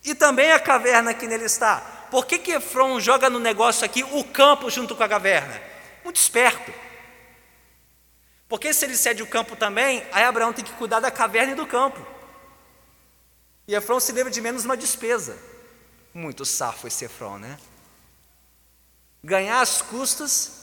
e 0.03 0.15
também 0.15 0.51
a 0.51 0.59
caverna 0.59 1.13
que 1.13 1.27
nele 1.27 1.45
está. 1.45 1.79
Por 2.09 2.25
que, 2.25 2.37
que 2.37 2.51
Efron 2.51 2.99
joga 2.99 3.29
no 3.29 3.39
negócio 3.39 3.85
aqui 3.85 4.03
o 4.03 4.23
campo 4.23 4.69
junto 4.69 4.95
com 4.95 5.03
a 5.03 5.09
caverna? 5.09 5.61
Muito 6.03 6.17
esperto. 6.17 6.73
Porque 8.49 8.73
se 8.73 8.83
ele 8.83 8.97
cede 8.97 9.23
o 9.23 9.27
campo 9.27 9.55
também, 9.55 10.05
aí 10.11 10.23
Abraão 10.23 10.51
tem 10.51 10.65
que 10.65 10.73
cuidar 10.73 10.99
da 10.99 11.09
caverna 11.09 11.53
e 11.53 11.55
do 11.55 11.65
campo. 11.65 12.05
E 13.65 13.73
Efron 13.73 13.99
se 13.99 14.11
lembra 14.11 14.31
de 14.31 14.41
menos 14.41 14.65
uma 14.65 14.75
despesa. 14.75 15.37
Muito 16.13 16.43
safo 16.43 16.87
esse 16.87 17.05
Efron, 17.05 17.37
né? 17.37 17.57
ganhar 19.23 19.61
as 19.61 19.81
custas 19.81 20.60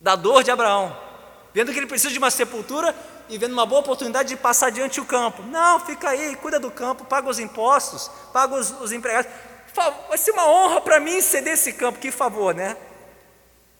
da 0.00 0.16
dor 0.16 0.42
de 0.42 0.50
Abraão, 0.50 0.96
vendo 1.52 1.72
que 1.72 1.78
ele 1.78 1.86
precisa 1.86 2.12
de 2.12 2.18
uma 2.18 2.30
sepultura 2.30 2.94
e 3.28 3.38
vendo 3.38 3.52
uma 3.52 3.64
boa 3.64 3.80
oportunidade 3.80 4.28
de 4.28 4.36
passar 4.36 4.66
adiante 4.66 5.00
o 5.00 5.04
campo. 5.04 5.42
Não, 5.42 5.80
fica 5.80 6.10
aí, 6.10 6.36
cuida 6.36 6.60
do 6.60 6.70
campo, 6.70 7.04
paga 7.04 7.28
os 7.28 7.38
impostos, 7.38 8.10
paga 8.32 8.54
os, 8.54 8.70
os 8.80 8.92
empregados. 8.92 9.30
Vai 10.08 10.18
ser 10.18 10.30
uma 10.32 10.46
honra 10.46 10.80
para 10.80 11.00
mim 11.00 11.20
ceder 11.20 11.54
esse 11.54 11.72
campo, 11.72 11.98
que 11.98 12.10
favor, 12.10 12.54
né? 12.54 12.76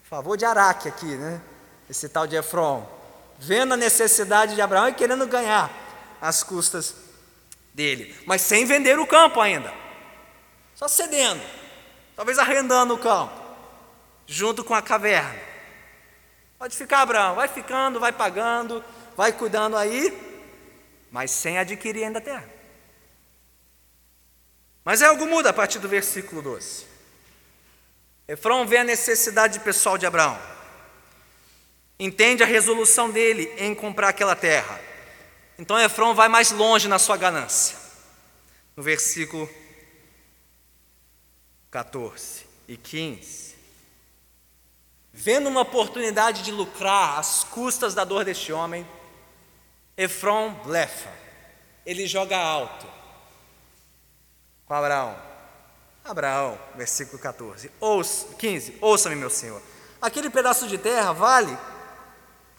Favor 0.02 0.36
de 0.36 0.44
Araque 0.44 0.88
aqui, 0.88 1.16
né? 1.16 1.40
Esse 1.88 2.08
tal 2.08 2.26
de 2.26 2.36
Efron, 2.36 2.88
vendo 3.38 3.74
a 3.74 3.76
necessidade 3.76 4.54
de 4.54 4.60
Abraão 4.62 4.88
e 4.88 4.94
querendo 4.94 5.26
ganhar 5.26 5.70
as 6.20 6.42
custas 6.42 6.94
dele, 7.74 8.16
mas 8.26 8.40
sem 8.40 8.64
vender 8.64 8.98
o 8.98 9.06
campo 9.06 9.40
ainda, 9.40 9.72
só 10.74 10.88
cedendo 10.88 11.42
talvez 12.16 12.38
arrendando 12.38 12.94
o 12.94 12.98
campo, 12.98 13.32
junto 14.26 14.64
com 14.64 14.74
a 14.74 14.82
caverna. 14.82 15.53
Pode 16.58 16.76
ficar, 16.76 17.02
Abraão, 17.02 17.34
vai 17.34 17.48
ficando, 17.48 18.00
vai 18.00 18.12
pagando, 18.12 18.84
vai 19.16 19.32
cuidando 19.32 19.76
aí, 19.76 20.12
mas 21.10 21.30
sem 21.30 21.58
adquirir 21.58 22.04
ainda 22.04 22.18
a 22.18 22.22
terra. 22.22 22.48
Mas 24.84 25.02
é 25.02 25.06
algo 25.06 25.26
muda 25.26 25.50
a 25.50 25.52
partir 25.52 25.78
do 25.78 25.88
versículo 25.88 26.42
12. 26.42 26.86
Efron 28.28 28.66
vê 28.66 28.78
a 28.78 28.84
necessidade 28.84 29.60
pessoal 29.60 29.98
de 29.98 30.06
Abraão, 30.06 30.38
entende 31.98 32.42
a 32.42 32.46
resolução 32.46 33.10
dele 33.10 33.52
em 33.58 33.74
comprar 33.74 34.08
aquela 34.08 34.34
terra. 34.34 34.80
Então 35.58 35.78
Efron 35.78 36.14
vai 36.14 36.28
mais 36.28 36.50
longe 36.50 36.88
na 36.88 36.98
sua 36.98 37.16
ganância. 37.16 37.76
No 38.76 38.82
versículo 38.82 39.48
14 41.70 42.46
e 42.66 42.76
15. 42.76 43.43
Vendo 45.16 45.48
uma 45.48 45.60
oportunidade 45.60 46.42
de 46.42 46.50
lucrar 46.50 47.20
às 47.20 47.44
custas 47.44 47.94
da 47.94 48.02
dor 48.02 48.24
deste 48.24 48.52
homem, 48.52 48.84
Efron 49.96 50.52
blefa, 50.64 51.08
ele 51.86 52.04
joga 52.04 52.36
alto 52.36 52.84
com 54.66 54.74
Abraão. 54.74 55.16
Abraão, 56.04 56.58
versículo 56.74 57.16
14, 57.20 57.70
ouça, 57.78 58.34
15, 58.34 58.76
ouça-me, 58.80 59.14
meu 59.14 59.30
senhor, 59.30 59.62
aquele 60.02 60.28
pedaço 60.28 60.66
de 60.66 60.76
terra 60.76 61.12
vale 61.12 61.56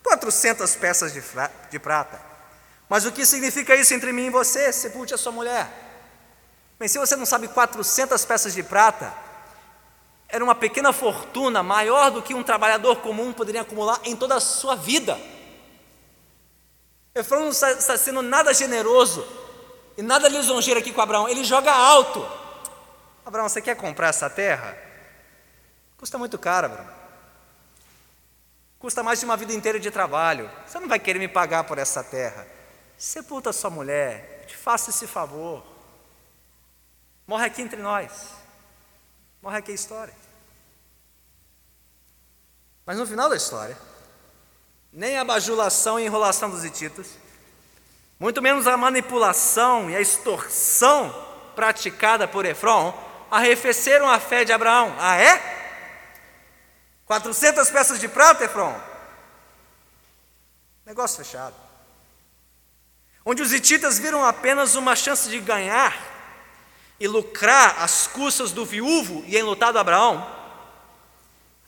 400 0.02 0.78
peças 0.78 1.12
de, 1.12 1.22
de 1.70 1.78
prata, 1.78 2.22
mas 2.88 3.06
o 3.06 3.12
que 3.12 3.26
significa 3.26 3.76
isso 3.76 3.94
entre 3.94 4.14
mim 4.14 4.28
e 4.28 4.30
você? 4.30 4.72
Sepulte 4.72 5.14
a 5.14 5.18
sua 5.18 5.34
mulher. 5.34 5.70
Bem, 6.80 6.88
se 6.88 6.98
você 6.98 7.18
não 7.18 7.26
sabe, 7.26 7.50
400 7.50 8.24
peças 8.24 8.54
de 8.54 8.64
prata 8.64 9.25
era 10.28 10.44
uma 10.44 10.56
pequena 10.56 10.92
fortuna 10.92 11.62
maior 11.62 12.12
do 12.12 12.22
que 12.22 12.34
um 12.34 12.44
trabalhador 12.44 12.98
comum 12.98 13.32
poderia 13.32 13.62
acumular 13.62 14.00
em 14.04 14.16
toda 14.16 14.36
a 14.36 14.40
sua 14.40 14.76
vida. 14.76 15.18
Efraim 17.14 17.44
não 17.44 17.50
está 17.50 17.98
sendo 17.98 18.22
nada 18.22 18.54
generoso 18.54 19.26
e 19.98 20.02
nada 20.02 20.28
lisonjeiro 20.28 20.80
aqui 20.80 20.92
com 20.92 21.02
Abraão, 21.02 21.30
ele 21.30 21.44
joga 21.44 21.72
alto. 21.72 22.28
Abraão, 23.26 23.48
você 23.48 23.62
quer 23.62 23.76
comprar 23.76 24.10
essa 24.10 24.30
terra? 24.30 24.78
Custa 25.98 26.18
muito 26.18 26.38
caro, 26.38 26.68
Abraão. 26.68 26.90
Custa 28.78 29.02
mais 29.02 29.20
de 29.20 29.26
uma 29.26 29.38
vida 29.38 29.54
inteira 29.54 29.80
de 29.80 29.90
trabalho. 29.90 30.52
Você 30.66 30.80
não 30.80 30.88
vai 30.88 31.00
querer 31.00 31.18
me 31.18 31.28
pagar 31.28 31.64
por 31.64 31.78
essa 31.78 32.04
terra. 32.04 32.46
Sepulta 32.98 33.54
sua 33.54 33.70
mulher, 33.70 34.46
te 34.46 34.56
faça 34.56 34.90
esse 34.90 35.08
favor. 35.08 35.64
Morre 37.26 37.46
aqui 37.46 37.62
entre 37.62 37.82
nós. 37.82 38.45
Morre 39.46 39.60
aqui 39.60 39.72
a 39.74 39.76
história. 39.76 40.14
Mas 42.84 42.98
no 42.98 43.06
final 43.06 43.30
da 43.30 43.36
história, 43.36 43.78
nem 44.92 45.20
a 45.20 45.24
bajulação 45.24 46.00
e 46.00 46.06
enrolação 46.06 46.50
dos 46.50 46.66
hititas, 46.66 47.12
muito 48.20 48.42
menos 48.42 48.66
a 48.66 48.76
manipulação 48.76 49.88
e 49.88 49.96
a 49.96 50.02
extorsão 50.02 51.14
praticada 51.56 52.28
por 52.28 52.44
Efron, 52.44 52.92
arrefeceram 53.30 54.10
a 54.10 54.20
fé 54.20 54.44
de 54.44 54.52
Abraão. 54.52 54.96
Ah, 54.98 55.16
é? 55.16 55.40
400 57.06 57.70
peças 57.70 58.00
de 58.00 58.08
prata, 58.08 58.46
Efron? 58.46 58.76
Negócio 60.88 61.24
fechado. 61.24 61.56
Onde 63.24 63.44
os 63.44 63.54
hititas 63.54 64.00
viram 64.00 64.26
apenas 64.26 64.74
uma 64.74 64.96
chance 64.96 65.30
de 65.30 65.40
ganhar 65.40 66.15
e 67.00 67.08
lucrar 67.08 67.82
às 67.82 68.08
custas 68.08 68.52
do 68.52 68.66
viúvo 68.66 69.24
e 69.28 69.38
enlutado 69.38 69.78
Abraão, 69.78 70.36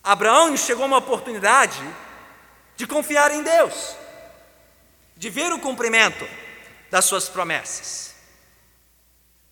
Abraão 0.04 0.54
enxergou 0.54 0.86
uma 0.86 0.98
oportunidade 0.98 1.82
de 2.78 2.88
confiar 2.88 3.32
em 3.32 3.44
Deus, 3.44 3.96
de 5.18 5.30
ver 5.30 5.52
o 5.52 5.60
cumprimento 5.60 6.26
das 6.90 7.06
suas 7.06 7.28
promessas. 7.28 8.16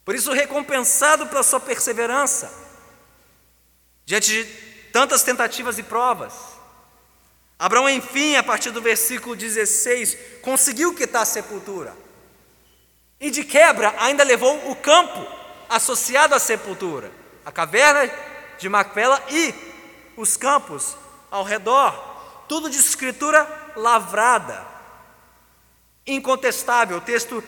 Por 0.06 0.16
isso, 0.16 0.32
recompensado 0.32 1.28
pela 1.28 1.44
sua 1.44 1.60
perseverança, 1.60 2.54
diante 4.06 4.30
de 4.30 4.46
tantas 4.94 5.24
tentativas 5.24 5.78
e 5.78 5.84
provas, 5.84 6.34
Abraão, 7.58 7.90
enfim, 7.90 8.36
a 8.36 8.44
partir 8.44 8.72
do 8.72 8.82
versículo 8.82 9.36
16, 9.36 10.18
conseguiu 10.42 10.94
quitar 10.94 11.24
a 11.24 11.26
sepultura. 11.26 11.96
E 13.20 13.32
de 13.32 13.44
quebra, 13.44 13.96
ainda 13.98 14.24
levou 14.24 14.70
o 14.70 14.76
campo 14.76 15.26
associado 15.76 16.34
à 16.34 16.40
sepultura, 16.40 17.12
a 17.46 17.52
caverna 17.52 18.10
de 18.58 18.70
Macpela 18.70 19.22
e 19.30 19.54
os 20.16 20.38
campos 20.38 20.96
ao 21.30 21.44
redor, 21.44 21.92
tudo 22.48 22.70
de 22.70 22.78
escritura 22.78 23.46
lavrada, 23.76 24.66
incontestável. 26.08 26.98
O 26.98 27.02
texto 27.02 27.44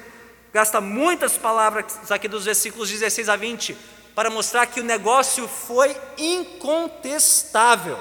gasta 0.51 0.81
muitas 0.81 1.37
palavras 1.37 2.11
aqui 2.11 2.27
dos 2.27 2.43
versículos 2.43 2.89
16 2.89 3.29
a 3.29 3.37
20 3.37 3.77
para 4.13 4.29
mostrar 4.29 4.65
que 4.67 4.81
o 4.81 4.83
negócio 4.83 5.47
foi 5.47 5.95
incontestável. 6.17 7.97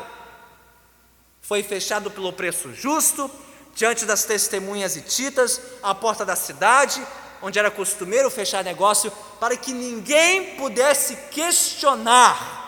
Foi 1.40 1.62
fechado 1.62 2.10
pelo 2.10 2.32
preço 2.32 2.74
justo, 2.74 3.30
diante 3.76 4.04
das 4.04 4.24
testemunhas 4.24 4.96
e 4.96 5.02
titas, 5.02 5.60
à 5.84 5.94
porta 5.94 6.24
da 6.24 6.34
cidade, 6.34 7.06
onde 7.46 7.60
era 7.60 7.70
costumeiro 7.70 8.28
fechar 8.28 8.64
negócio, 8.64 9.08
para 9.38 9.56
que 9.56 9.72
ninguém 9.72 10.56
pudesse 10.56 11.14
questionar 11.30 12.64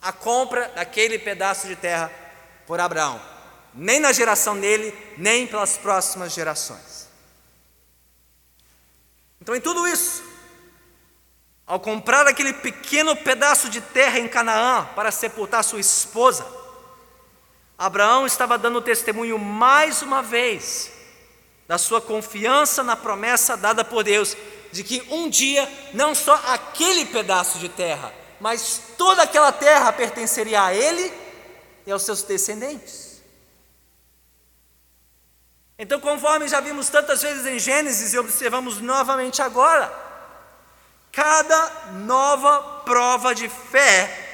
a 0.00 0.12
compra 0.12 0.68
daquele 0.68 1.18
pedaço 1.18 1.66
de 1.66 1.74
terra 1.74 2.08
por 2.64 2.78
Abraão, 2.78 3.20
nem 3.74 3.98
na 3.98 4.12
geração 4.12 4.56
dele, 4.60 4.96
nem 5.18 5.48
pelas 5.48 5.76
próximas 5.76 6.32
gerações. 6.32 7.08
Então, 9.40 9.56
em 9.56 9.60
tudo 9.60 9.84
isso, 9.88 10.22
ao 11.66 11.80
comprar 11.80 12.24
aquele 12.28 12.52
pequeno 12.52 13.16
pedaço 13.16 13.68
de 13.68 13.80
terra 13.80 14.20
em 14.20 14.28
Canaã 14.28 14.84
para 14.94 15.10
sepultar 15.10 15.64
sua 15.64 15.80
esposa, 15.80 16.46
Abraão 17.76 18.26
estava 18.26 18.56
dando 18.56 18.80
testemunho 18.80 19.40
mais 19.40 20.02
uma 20.02 20.22
vez 20.22 20.94
da 21.66 21.78
sua 21.78 22.00
confiança 22.00 22.82
na 22.82 22.96
promessa 22.96 23.56
dada 23.56 23.84
por 23.84 24.04
Deus 24.04 24.36
de 24.72 24.84
que 24.84 25.02
um 25.10 25.28
dia 25.28 25.70
não 25.94 26.14
só 26.14 26.34
aquele 26.48 27.06
pedaço 27.06 27.58
de 27.58 27.68
terra, 27.68 28.12
mas 28.40 28.80
toda 28.98 29.22
aquela 29.22 29.50
terra 29.50 29.92
pertenceria 29.92 30.62
a 30.62 30.74
ele 30.74 31.12
e 31.86 31.90
aos 31.90 32.02
seus 32.02 32.22
descendentes. 32.22 33.22
Então, 35.78 36.00
conforme 36.00 36.48
já 36.48 36.60
vimos 36.60 36.88
tantas 36.88 37.22
vezes 37.22 37.44
em 37.44 37.58
Gênesis 37.58 38.14
e 38.14 38.18
observamos 38.18 38.80
novamente 38.80 39.42
agora, 39.42 39.92
cada 41.12 41.92
nova 41.92 42.82
prova 42.84 43.34
de 43.34 43.48
fé 43.48 44.24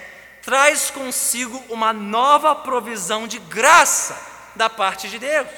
traz 0.43 0.91
consigo 0.91 1.63
uma 1.69 1.93
nova 1.93 2.55
provisão 2.55 3.27
de 3.27 3.39
graça 3.39 4.17
da 4.55 4.69
parte 4.69 5.09
de 5.09 5.19
Deus, 5.19 5.49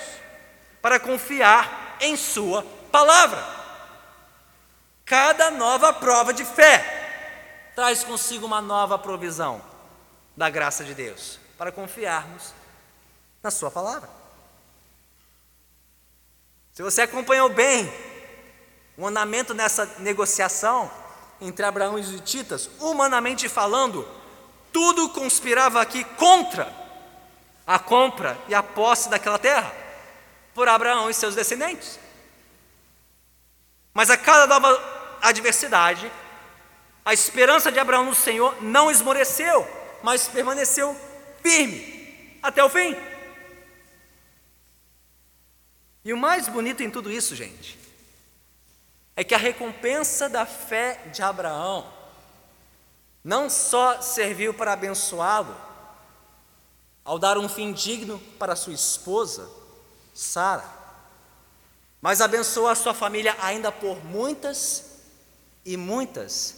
para 0.84 1.00
confiar 1.00 1.96
em 1.98 2.14
Sua 2.14 2.62
palavra. 2.92 3.42
Cada 5.06 5.50
nova 5.50 5.94
prova 5.94 6.34
de 6.34 6.44
fé 6.44 7.72
traz 7.74 8.04
consigo 8.04 8.44
uma 8.44 8.60
nova 8.60 8.98
provisão 8.98 9.62
da 10.36 10.50
graça 10.50 10.84
de 10.84 10.92
Deus, 10.92 11.38
para 11.56 11.72
confiarmos 11.72 12.52
na 13.42 13.50
Sua 13.50 13.70
palavra. 13.70 14.10
Se 16.74 16.82
você 16.82 17.00
acompanhou 17.00 17.48
bem 17.48 17.90
o 18.98 19.06
andamento 19.06 19.54
nessa 19.54 19.86
negociação 20.00 20.90
entre 21.40 21.64
Abraão 21.64 21.98
e 21.98 22.02
os 22.02 22.12
Hititas, 22.12 22.68
humanamente 22.78 23.48
falando, 23.48 24.06
tudo 24.70 25.08
conspirava 25.08 25.80
aqui 25.80 26.04
contra 26.04 26.70
a 27.66 27.78
compra 27.78 28.36
e 28.48 28.54
a 28.54 28.62
posse 28.62 29.08
daquela 29.08 29.38
terra 29.38 29.83
por 30.54 30.68
Abraão 30.68 31.10
e 31.10 31.14
seus 31.14 31.34
descendentes. 31.34 31.98
Mas 33.92 34.10
a 34.10 34.16
cada 34.16 34.46
nova 34.46 35.18
adversidade, 35.22 36.10
a 37.04 37.12
esperança 37.12 37.70
de 37.70 37.78
Abraão 37.78 38.04
no 38.04 38.14
Senhor 38.14 38.62
não 38.62 38.90
esmoreceu, 38.90 39.66
mas 40.02 40.28
permaneceu 40.28 40.96
firme 41.42 42.38
até 42.42 42.62
o 42.64 42.68
fim. 42.68 42.96
E 46.04 46.12
o 46.12 46.16
mais 46.16 46.48
bonito 46.48 46.82
em 46.82 46.90
tudo 46.90 47.10
isso, 47.10 47.34
gente, 47.34 47.78
é 49.16 49.24
que 49.24 49.34
a 49.34 49.38
recompensa 49.38 50.28
da 50.28 50.44
fé 50.44 51.00
de 51.12 51.22
Abraão 51.22 51.90
não 53.22 53.48
só 53.48 54.02
serviu 54.02 54.52
para 54.52 54.74
abençoá-lo, 54.74 55.56
ao 57.02 57.18
dar 57.18 57.38
um 57.38 57.48
fim 57.48 57.72
digno 57.72 58.18
para 58.38 58.56
sua 58.56 58.74
esposa, 58.74 59.48
Sara, 60.14 60.64
mas 62.00 62.20
abençoou 62.20 62.68
a 62.68 62.74
sua 62.74 62.94
família 62.94 63.36
ainda 63.40 63.72
por 63.72 64.04
muitas 64.04 64.84
e 65.64 65.76
muitas 65.76 66.54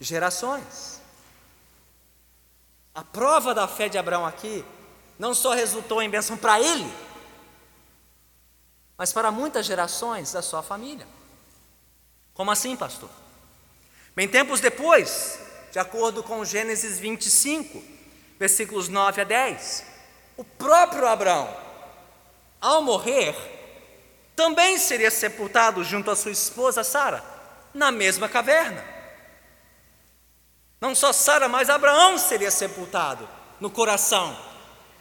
gerações. 0.00 1.00
A 2.94 3.04
prova 3.04 3.54
da 3.54 3.68
fé 3.68 3.88
de 3.88 3.96
Abraão 3.96 4.26
aqui 4.26 4.64
não 5.18 5.32
só 5.32 5.54
resultou 5.54 6.02
em 6.02 6.10
bênção 6.10 6.36
para 6.36 6.60
ele, 6.60 6.92
mas 8.98 9.12
para 9.12 9.30
muitas 9.30 9.64
gerações 9.64 10.32
da 10.32 10.42
sua 10.42 10.62
família. 10.62 11.06
Como 12.34 12.50
assim, 12.50 12.74
pastor? 12.76 13.10
Bem, 14.16 14.26
tempos 14.26 14.60
depois, 14.60 15.38
de 15.70 15.78
acordo 15.78 16.22
com 16.22 16.44
Gênesis 16.44 16.98
25, 16.98 17.82
versículos 18.38 18.88
9 18.88 19.20
a 19.20 19.24
10. 19.24 19.84
O 20.36 20.44
próprio 20.44 21.06
Abraão, 21.06 21.54
ao 22.60 22.82
morrer, 22.82 23.34
também 24.36 24.78
seria 24.78 25.10
sepultado 25.10 25.82
junto 25.84 26.10
à 26.10 26.16
sua 26.16 26.30
esposa 26.30 26.84
Sara, 26.84 27.24
na 27.72 27.90
mesma 27.90 28.28
caverna. 28.28 28.84
Não 30.80 30.94
só 30.94 31.12
Sara, 31.12 31.48
mas 31.48 31.68
Abraão 31.68 32.16
seria 32.18 32.50
sepultado 32.50 33.28
no 33.60 33.70
coração 33.70 34.36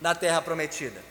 da 0.01 0.13
terra 0.13 0.41
prometida. 0.41 1.01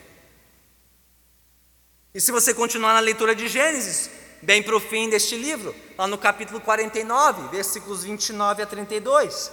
E 2.13 2.21
se 2.21 2.31
você 2.31 2.53
continuar 2.53 2.93
na 2.93 2.99
leitura 2.99 3.35
de 3.35 3.47
Gênesis, 3.47 4.09
bem 4.41 4.63
para 4.63 4.75
o 4.75 4.79
fim 4.79 5.09
deste 5.09 5.35
livro, 5.35 5.75
lá 5.97 6.07
no 6.07 6.17
capítulo 6.17 6.59
49, 6.59 7.49
versículos 7.49 8.03
29 8.03 8.63
a 8.63 8.65
32, 8.65 9.51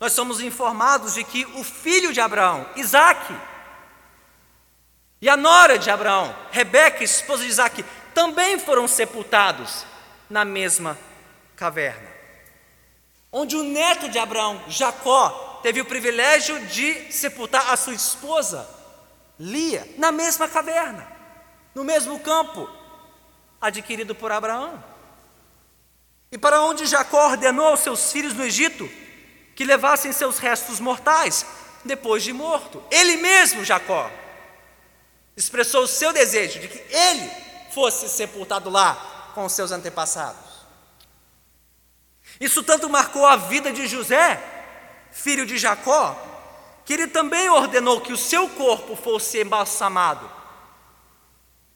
nós 0.00 0.12
somos 0.12 0.40
informados 0.40 1.14
de 1.14 1.24
que 1.24 1.44
o 1.54 1.62
filho 1.62 2.12
de 2.12 2.20
Abraão, 2.20 2.66
Isaac, 2.76 3.32
e 5.22 5.28
a 5.28 5.36
nora 5.36 5.78
de 5.78 5.88
Abraão, 5.88 6.34
Rebeca, 6.50 7.04
esposa 7.04 7.44
de 7.44 7.48
Isaac, 7.48 7.84
também 8.12 8.58
foram 8.58 8.88
sepultados 8.88 9.86
na 10.28 10.44
mesma 10.44 10.98
caverna. 11.54 12.10
Onde 13.30 13.56
o 13.56 13.62
neto 13.62 14.08
de 14.08 14.18
Abraão, 14.18 14.60
Jacó, 14.66 15.60
teve 15.62 15.80
o 15.80 15.84
privilégio 15.84 16.66
de 16.66 17.12
sepultar 17.12 17.70
a 17.70 17.76
sua 17.76 17.94
esposa, 17.94 18.68
Lia, 19.38 19.88
na 19.96 20.10
mesma 20.10 20.48
caverna, 20.48 21.06
no 21.72 21.84
mesmo 21.84 22.18
campo, 22.18 22.68
adquirido 23.60 24.16
por 24.16 24.32
Abraão. 24.32 24.82
E 26.32 26.36
para 26.36 26.62
onde 26.62 26.84
Jacó 26.84 27.28
ordenou 27.28 27.68
aos 27.68 27.80
seus 27.80 28.10
filhos 28.10 28.34
no 28.34 28.44
Egito 28.44 28.90
que 29.54 29.64
levassem 29.64 30.10
seus 30.10 30.38
restos 30.38 30.80
mortais 30.80 31.46
depois 31.84 32.24
de 32.24 32.32
morto. 32.32 32.82
Ele 32.90 33.18
mesmo, 33.18 33.64
Jacó, 33.64 34.10
expressou 35.36 35.84
o 35.84 35.88
seu 35.88 36.12
desejo 36.12 36.60
de 36.60 36.68
que 36.68 36.78
ele 36.94 37.30
fosse 37.72 38.08
sepultado 38.08 38.68
lá 38.70 39.30
com 39.34 39.44
os 39.44 39.52
seus 39.52 39.72
antepassados. 39.72 40.52
Isso 42.40 42.62
tanto 42.62 42.88
marcou 42.88 43.26
a 43.26 43.36
vida 43.36 43.72
de 43.72 43.86
José, 43.86 44.42
filho 45.10 45.46
de 45.46 45.58
Jacó, 45.58 46.16
que 46.84 46.92
ele 46.92 47.06
também 47.06 47.48
ordenou 47.48 48.00
que 48.00 48.12
o 48.12 48.16
seu 48.16 48.48
corpo 48.48 48.96
fosse 48.96 49.40
embalsamado 49.40 50.42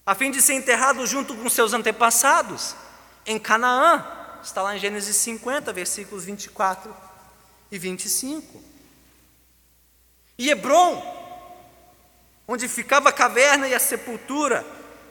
a 0.07 0.15
fim 0.15 0.31
de 0.31 0.41
ser 0.41 0.55
enterrado 0.55 1.05
junto 1.05 1.35
com 1.35 1.51
seus 1.51 1.73
antepassados 1.73 2.77
em 3.27 3.41
Canaã. 3.41 4.07
Está 4.41 4.63
lá 4.63 4.77
em 4.77 4.79
Gênesis 4.79 5.17
50, 5.17 5.73
versículos 5.73 6.25
24 6.25 6.95
e 7.73 7.77
25. 7.77 8.63
E 10.39 10.49
Hebron, 10.49 11.16
onde 12.47 12.69
ficava 12.69 13.09
a 13.09 13.13
caverna 13.13 13.69
e 13.69 13.75
a 13.75 13.79
sepultura 13.79 14.65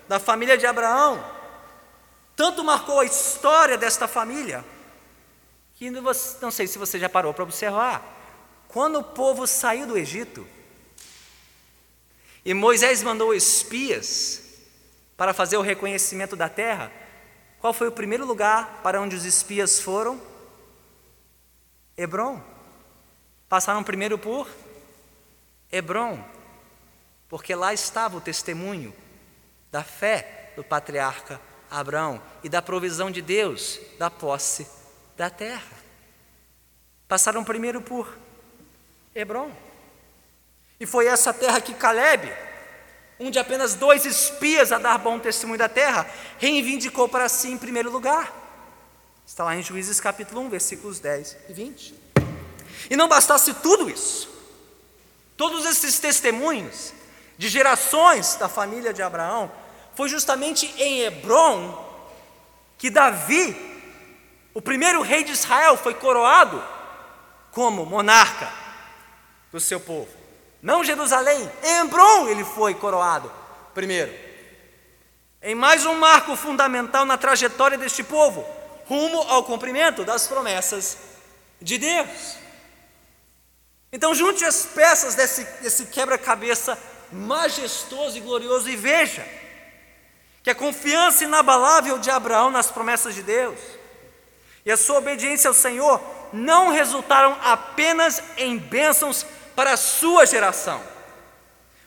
da 0.08 0.20
família 0.20 0.58
de 0.58 0.66
Abraão, 0.66 1.24
tanto 2.36 2.64
marcou 2.64 3.00
a 3.00 3.06
história 3.06 3.78
desta 3.78 4.08
família, 4.08 4.64
que 5.76 5.90
não 5.90 6.52
sei 6.52 6.68
se 6.68 6.78
você 6.78 7.00
já 7.00 7.10
parou 7.10 7.34
para 7.34 7.44
observar, 7.44 8.14
quando 8.68 9.00
o 9.00 9.04
povo 9.04 9.48
saiu 9.48 9.88
do 9.88 9.98
Egito, 9.98 10.48
e 12.44 12.54
Moisés 12.54 13.02
mandou 13.02 13.34
espias 13.34 14.44
para 15.18 15.34
fazer 15.34 15.58
o 15.58 15.62
reconhecimento 15.62 16.36
da 16.36 16.48
terra, 16.48 16.92
qual 17.60 17.74
foi 17.74 17.88
o 17.88 17.92
primeiro 17.92 18.26
lugar 18.26 18.82
para 18.84 19.02
onde 19.02 19.16
os 19.16 19.26
espias 19.26 19.80
foram? 19.80 20.22
Hebron. 21.98 22.40
Passaram 23.50 23.84
primeiro 23.84 24.18
por 24.18 24.48
Hebron. 25.72 26.24
Porque 27.28 27.56
lá 27.56 27.74
estava 27.74 28.18
o 28.18 28.22
testemunho 28.22 28.94
da 29.72 29.84
fé 29.84 30.54
do 30.56 30.64
patriarca 30.64 31.40
Abraão 31.70 32.22
e 32.44 32.50
da 32.50 32.62
provisão 32.62 33.12
de 33.12 33.22
Deus 33.22 33.80
da 33.98 34.10
posse 34.10 34.68
da 35.18 35.30
terra. 35.30 35.86
Passaram 37.08 37.44
primeiro 37.44 37.82
por 37.82 38.18
Hebron. 39.14 39.52
E 40.80 40.86
foi 40.86 41.08
essa 41.08 41.34
terra 41.34 41.62
que 41.62 41.74
Caleb, 41.74 42.32
um 43.20 43.32
de 43.32 43.40
apenas 43.40 43.76
dois 43.76 44.06
espias 44.06 44.72
a 44.72 44.78
dar 44.78 44.98
bom 44.98 45.20
testemunho 45.20 45.58
da 45.58 45.70
terra, 45.70 46.10
reivindicou 46.38 47.08
para 47.08 47.30
si 47.30 47.50
em 47.50 47.58
primeiro 47.58 47.90
lugar. 47.90 48.34
Está 49.26 49.44
lá 49.44 49.56
em 49.56 49.64
Juízes 49.64 50.00
capítulo 50.00 50.42
1, 50.42 50.50
versículos 50.50 51.00
10 51.00 51.38
e 51.50 51.54
20. 51.54 51.96
E 52.90 52.96
não 52.96 53.08
bastasse 53.08 53.54
tudo 53.56 53.90
isso, 53.90 54.30
todos 55.36 55.66
esses 55.66 55.98
testemunhos 56.00 56.94
de 57.38 57.50
gerações 57.50 58.36
da 58.36 58.48
família 58.48 58.94
de 58.94 59.02
Abraão, 59.02 59.52
foi 59.94 60.10
justamente 60.10 60.74
em 60.78 61.02
Hebron 61.02 61.84
que 62.78 62.90
Davi, 62.90 63.56
o 64.54 64.62
primeiro 64.62 65.02
rei 65.02 65.24
de 65.24 65.32
Israel, 65.32 65.78
foi 65.78 65.94
coroado 65.94 66.64
como 67.52 67.86
monarca 67.86 68.52
do 69.52 69.60
seu 69.60 69.80
povo. 69.80 70.10
Não 70.62 70.84
Jerusalém, 70.84 71.50
em 71.64 71.78
Hebron 71.80 72.28
ele 72.28 72.44
foi 72.44 72.74
coroado 72.74 73.32
primeiro. 73.74 74.14
Em 75.42 75.54
mais 75.54 75.86
um 75.86 75.96
marco 75.96 76.36
fundamental 76.36 77.06
na 77.06 77.18
trajetória 77.18 77.78
deste 77.78 78.04
povo, 78.04 78.46
rumo 78.88 79.22
ao 79.30 79.44
cumprimento 79.44 80.04
das 80.04 80.28
promessas 80.28 80.98
de 81.62 81.78
Deus. 81.78 82.38
Então, 83.92 84.14
junte 84.14 84.44
as 84.44 84.66
peças 84.66 85.16
desse, 85.16 85.44
desse 85.62 85.86
quebra-cabeça 85.86 86.78
majestoso 87.12 88.18
e 88.18 88.22
glorioso 88.22 88.70
e 88.70 88.76
veja 88.76 89.26
que 90.44 90.50
a 90.50 90.56
confiança 90.56 91.24
inabalável 91.24 91.98
de 91.98 92.12
Abraão 92.12 92.52
nas 92.52 92.70
promessas 92.70 93.16
de 93.16 93.24
Deus 93.24 93.60
e 94.66 94.72
a 94.72 94.78
sua 94.78 94.98
obediência 94.98 95.48
ao 95.48 95.54
Senhor 95.54 96.02
não 96.34 96.72
resultaram 96.72 97.38
apenas 97.44 98.22
em 98.38 98.58
bênçãos 98.58 99.26
para 99.56 99.74
a 99.74 99.78
sua 99.78 100.26
geração, 100.26 100.82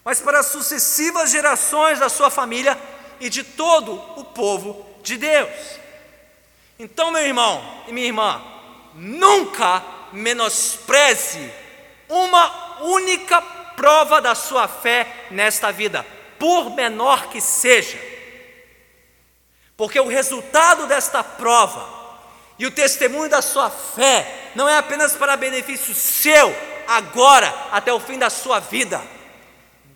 mas 0.04 0.20
para 0.20 0.40
as 0.40 0.46
sucessivas 0.46 1.30
gerações 1.30 1.98
da 1.98 2.08
sua 2.08 2.30
família 2.30 2.78
e 3.20 3.28
de 3.28 3.42
todo 3.42 3.94
o 4.16 4.24
povo 4.24 4.86
de 5.02 5.16
Deus. 5.16 5.78
Então, 6.78 7.10
meu 7.10 7.22
irmão 7.22 7.62
e 7.88 7.92
minha 7.92 8.06
irmã, 8.06 8.42
nunca 8.94 9.82
menospreze 10.12 11.52
uma 12.08 12.80
única 12.80 13.40
prova 13.78 14.20
da 14.20 14.34
sua 14.34 14.66
fé 14.66 15.06
nesta 15.30 15.70
vida, 15.70 16.04
por 16.36 16.70
menor 16.70 17.28
que 17.28 17.40
seja. 17.40 17.96
Porque 19.76 20.00
o 20.00 20.08
resultado 20.08 20.88
desta 20.88 21.22
prova 21.22 21.88
e 22.58 22.66
o 22.66 22.72
testemunho 22.72 23.30
da 23.30 23.40
sua 23.40 23.70
fé 23.70 24.50
não 24.56 24.68
é 24.68 24.76
apenas 24.76 25.14
para 25.14 25.36
benefício 25.36 25.94
seu, 25.94 26.52
agora, 26.88 27.54
até 27.70 27.92
o 27.92 28.00
fim 28.00 28.18
da 28.18 28.28
sua 28.28 28.58
vida. 28.58 29.00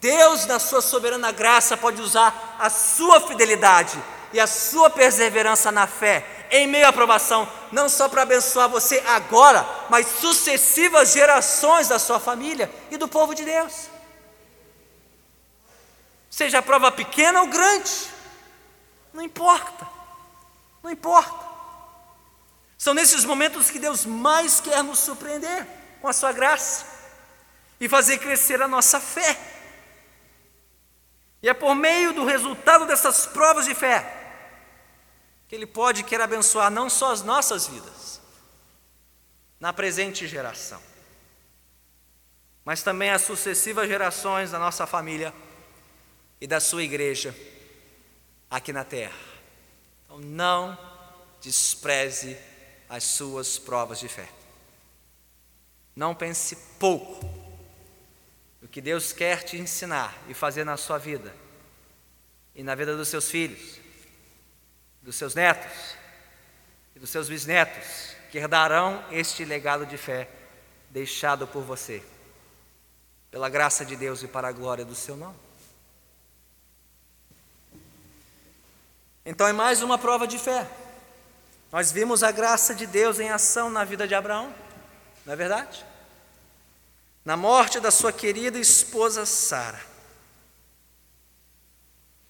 Deus, 0.01 0.47
na 0.47 0.61
sua 0.61 0.81
soberana 0.81 1.33
graça, 1.33 1.77
pode 1.77 2.01
usar 2.01 2.57
a 2.61 2.71
sua 2.71 3.21
fidelidade 3.21 4.01
e 4.33 4.41
a 4.41 4.47
sua 4.47 4.89
perseverança 4.89 5.71
na 5.71 5.87
fé, 5.87 6.47
em 6.51 6.67
meio 6.67 6.87
à 6.87 6.93
provação, 6.93 7.51
não 7.71 7.89
só 7.89 8.09
para 8.09 8.23
abençoar 8.23 8.69
você 8.69 9.03
agora, 9.07 9.67
mas 9.91 10.07
sucessivas 10.07 11.13
gerações 11.13 11.89
da 11.89 11.99
sua 11.99 12.19
família 12.19 12.71
e 12.91 12.97
do 12.97 13.09
povo 13.09 13.35
de 13.35 13.45
Deus. 13.45 13.89
Seja 16.31 16.59
a 16.59 16.63
prova 16.63 16.91
pequena 16.91 17.43
ou 17.43 17.47
grande, 17.47 17.93
não 19.13 19.23
importa, 19.23 19.87
não 20.83 20.91
importa. 20.91 21.53
São 22.79 22.95
nesses 22.95 23.25
momentos 23.25 23.71
que 23.71 23.79
Deus 23.79 24.07
mais 24.07 24.61
quer 24.61 24.83
nos 24.83 24.99
surpreender 24.99 25.67
com 26.01 26.09
a 26.09 26.13
Sua 26.13 26.33
graça 26.33 26.85
e 27.79 27.89
fazer 27.89 28.19
crescer 28.19 28.61
a 28.61 28.67
nossa 28.67 28.99
fé. 28.99 29.39
E 31.43 31.49
é 31.49 31.55
por 31.55 31.75
meio 31.75 32.13
do 32.13 32.25
resultado 32.25 32.87
dessas 32.87 33.27
provas 33.27 33.67
de 33.67 33.75
fé 33.75 34.22
que 35.53 35.57
Ele 35.57 35.67
pode 35.67 36.01
e 36.01 36.05
quer 36.05 36.19
abençoar 36.19 36.71
não 36.71 36.89
só 36.89 37.13
as 37.13 37.21
nossas 37.21 37.67
vidas, 37.67 38.23
na 39.61 39.71
presente 39.71 40.27
geração, 40.27 40.81
mas 42.65 42.83
também 42.83 43.11
as 43.11 43.21
sucessivas 43.21 43.87
gerações 43.87 44.51
da 44.51 44.59
nossa 44.59 44.87
família 44.87 45.31
e 46.41 46.47
da 46.47 46.59
sua 46.59 46.83
igreja 46.83 47.37
aqui 48.51 48.73
na 48.73 48.83
terra. 48.83 49.13
Então, 50.07 50.19
não 50.21 50.79
despreze 51.39 52.35
as 52.89 53.05
suas 53.05 53.59
provas 53.59 54.01
de 54.01 54.09
fé. 54.09 54.31
Não 55.95 56.15
pense 56.15 56.57
pouco 56.79 57.27
no 58.59 58.69
que 58.69 58.81
Deus 58.81 59.13
quer 59.13 59.43
te 59.43 59.59
ensinar 59.59 60.17
e 60.31 60.33
fazer 60.33 60.65
na 60.65 60.79
sua 60.79 60.97
vida 60.97 61.37
e 62.55 62.63
na 62.63 62.75
vida 62.75 62.97
dos 62.97 63.09
seus 63.09 63.31
filhos, 63.31 63.82
dos 65.03 65.17
seus 65.17 65.35
netos 65.35 65.97
e 66.95 66.99
dos 66.99 67.11
seus 67.11 67.29
bisnetos, 67.29 68.17
que 68.31 68.39
herdarão 68.39 69.05
este 69.11 69.45
legado 69.45 69.85
de 69.85 69.97
fé 69.97 70.29
deixado 70.91 71.47
por 71.47 71.63
você, 71.63 72.03
pela 73.31 73.49
graça 73.49 73.85
de 73.85 73.97
Deus 73.97 74.23
e 74.23 74.29
para 74.29 74.49
a 74.49 74.53
glória 74.53 74.85
do 74.85 74.95
seu 74.95 75.17
nome. 75.17 75.37
Então 79.25 79.47
é 79.47 79.53
mais 79.53 79.83
uma 79.83 79.99
prova 79.99 80.27
de 80.27 80.39
fé. 80.39 80.69
Nós 81.71 81.91
vimos 81.91 82.23
a 82.23 82.31
graça 82.31 82.75
de 82.75 82.87
Deus 82.87 83.19
em 83.19 83.31
ação 83.31 83.71
na 83.71 83.85
vida 83.85 84.07
de 84.07 84.15
Abraão, 84.15 84.53
não 85.25 85.33
é 85.33 85.37
verdade? 85.37 85.85
Na 87.25 87.37
morte 87.37 87.81
da 87.81 87.91
sua 87.91 88.13
querida 88.13 88.59
esposa 88.59 89.25
Sara, 89.25 89.81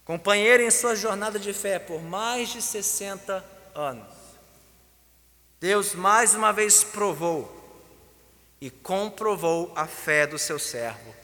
companheira 0.05 0.63
em 0.63 0.71
sua 0.71 0.95
jornada 0.97 1.39
de 1.39 1.53
fé 1.53 1.79
por 1.79 2.03
mais 2.03 2.49
de 2.49 2.61
60 2.61 3.45
anos. 3.75 4.15
Deus 5.61 5.95
mais 5.95 6.35
uma 6.35 6.53
vez 6.53 6.83
provou 6.83 7.61
e 8.61 8.71
comprovou 8.71 9.73
a 9.77 9.87
fé 9.87 10.27
do 10.27 10.39
seu 10.39 10.59
servo 10.59 11.15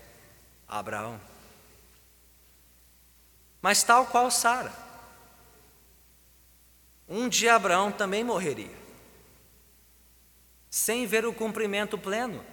Abraão. 0.66 1.20
Mas 3.60 3.82
tal 3.82 4.06
qual 4.06 4.30
Sara, 4.30 4.72
um 7.08 7.28
dia 7.28 7.54
Abraão 7.54 7.90
também 7.90 8.22
morreria, 8.22 8.76
sem 10.70 11.06
ver 11.06 11.26
o 11.26 11.32
cumprimento 11.32 11.98
pleno 11.98 12.44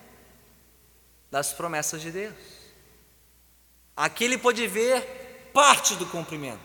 das 1.29 1.53
promessas 1.53 2.01
de 2.01 2.11
Deus. 2.11 2.35
Aqui 3.95 4.23
ele 4.23 4.37
pôde 4.37 4.67
ver 4.67 5.24
parte 5.55 5.95
do 5.95 6.05
cumprimento, 6.05 6.59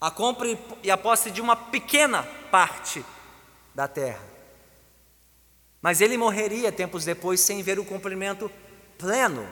a 0.00 0.10
compra 0.10 0.58
e 0.82 0.90
a 0.90 0.96
posse 0.96 1.30
de 1.30 1.42
uma 1.42 1.54
pequena 1.54 2.22
parte 2.50 3.04
da 3.74 3.86
terra. 3.86 4.24
Mas 5.82 6.00
ele 6.00 6.16
morreria 6.16 6.72
tempos 6.72 7.04
depois 7.04 7.38
sem 7.40 7.62
ver 7.62 7.78
o 7.78 7.84
cumprimento 7.84 8.50
pleno 8.96 9.46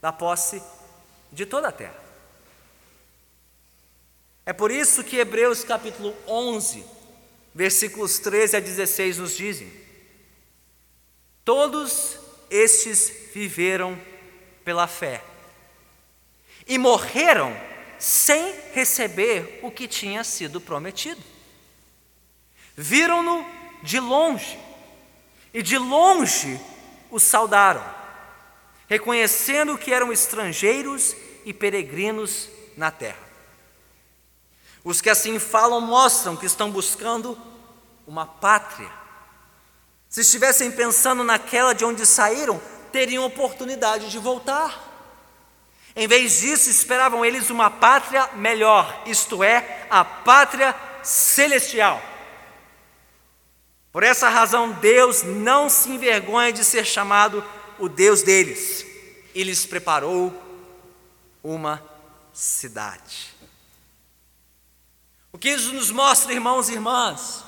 da 0.00 0.12
posse 0.12 0.62
de 1.32 1.44
toda 1.44 1.68
a 1.68 1.72
terra. 1.72 2.00
É 4.46 4.52
por 4.52 4.70
isso 4.70 5.02
que 5.02 5.16
Hebreus 5.16 5.64
capítulo 5.64 6.14
11, 6.24 6.84
versículos 7.52 8.20
13 8.20 8.58
a 8.58 8.60
16 8.60 9.18
nos 9.18 9.36
dizem: 9.36 9.72
Todos 11.44 12.16
estes 12.48 13.12
viveram 13.34 14.00
pela 14.64 14.86
fé 14.86 15.24
e 16.66 16.78
morreram 16.78 17.56
sem 17.98 18.54
receber 18.72 19.60
o 19.62 19.70
que 19.70 19.86
tinha 19.86 20.24
sido 20.24 20.60
prometido. 20.60 21.22
Viram-no 22.76 23.46
de 23.82 23.98
longe 24.00 24.58
e 25.54 25.62
de 25.62 25.78
longe 25.78 26.60
o 27.10 27.18
saudaram, 27.18 27.84
reconhecendo 28.88 29.78
que 29.78 29.92
eram 29.92 30.12
estrangeiros 30.12 31.16
e 31.44 31.52
peregrinos 31.54 32.48
na 32.76 32.90
terra. 32.90 33.26
Os 34.84 35.00
que 35.00 35.10
assim 35.10 35.38
falam 35.38 35.80
mostram 35.80 36.36
que 36.36 36.46
estão 36.46 36.70
buscando 36.70 37.38
uma 38.06 38.26
pátria. 38.26 38.90
Se 40.08 40.20
estivessem 40.20 40.70
pensando 40.70 41.24
naquela 41.24 41.72
de 41.72 41.84
onde 41.84 42.06
saíram, 42.06 42.60
teriam 42.92 43.24
oportunidade 43.24 44.10
de 44.10 44.18
voltar. 44.18 44.85
Em 45.96 46.06
vez 46.06 46.40
disso, 46.40 46.68
esperavam 46.68 47.24
eles 47.24 47.48
uma 47.48 47.70
pátria 47.70 48.28
melhor, 48.34 49.02
isto 49.06 49.42
é, 49.42 49.86
a 49.88 50.04
pátria 50.04 50.76
celestial. 51.02 52.02
Por 53.90 54.02
essa 54.02 54.28
razão, 54.28 54.72
Deus 54.72 55.22
não 55.22 55.70
se 55.70 55.88
envergonha 55.88 56.52
de 56.52 56.62
ser 56.62 56.84
chamado 56.84 57.42
o 57.78 57.88
Deus 57.88 58.22
deles 58.22 58.84
e 59.34 59.42
lhes 59.42 59.64
preparou 59.64 60.34
uma 61.42 61.82
cidade. 62.30 63.34
O 65.32 65.38
que 65.38 65.48
isso 65.48 65.72
nos 65.72 65.90
mostra, 65.90 66.32
irmãos 66.32 66.68
e 66.68 66.74
irmãs, 66.74 67.42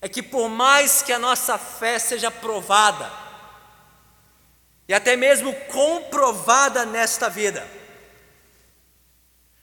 é 0.00 0.08
que 0.08 0.22
por 0.22 0.48
mais 0.48 1.02
que 1.02 1.12
a 1.12 1.18
nossa 1.18 1.58
fé 1.58 1.98
seja 1.98 2.30
provada, 2.30 3.10
e 4.88 4.94
até 4.94 5.16
mesmo 5.16 5.54
comprovada 5.66 6.84
nesta 6.84 7.28
vida, 7.28 7.66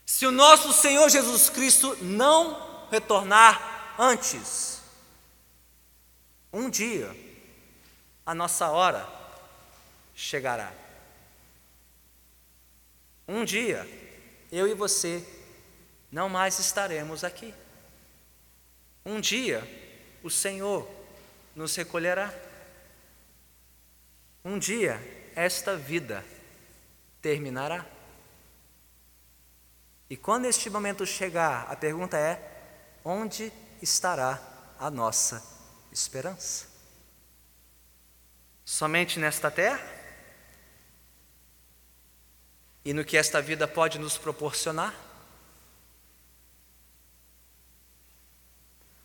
se 0.06 0.26
o 0.26 0.32
nosso 0.32 0.74
Senhor 0.74 1.08
Jesus 1.10 1.50
Cristo 1.50 1.98
não 2.02 2.88
retornar 2.90 3.96
antes, 3.98 4.82
um 6.52 6.70
dia 6.70 7.16
a 8.26 8.34
nossa 8.34 8.70
hora 8.70 9.08
chegará. 10.16 10.74
Um 13.28 13.46
dia 13.46 13.88
eu 14.52 14.68
e 14.68 14.74
você 14.74 15.24
não 16.12 16.28
mais 16.28 16.58
estaremos 16.58 17.24
aqui. 17.24 17.54
Um 19.06 19.22
dia 19.22 19.64
o 20.24 20.30
Senhor 20.30 20.90
nos 21.56 21.76
recolherá. 21.76 22.34
Um 24.50 24.58
dia 24.58 25.00
esta 25.36 25.78
vida 25.78 26.26
terminará. 27.22 27.86
E 30.10 30.18
quando 30.18 30.46
este 30.46 30.72
momento 30.72 31.06
chegar, 31.06 31.72
a 31.72 31.76
pergunta 31.76 32.18
é: 32.18 32.42
onde 33.06 33.54
estará 33.80 34.42
a 34.80 34.90
nossa 34.90 35.46
esperança? 35.92 36.66
Somente 38.66 39.20
nesta 39.20 39.52
terra? 39.52 39.88
E 42.84 42.92
no 42.92 43.06
que 43.06 43.18
esta 43.18 43.40
vida 43.44 43.68
pode 43.68 44.00
nos 44.00 44.18
proporcionar? 44.18 44.96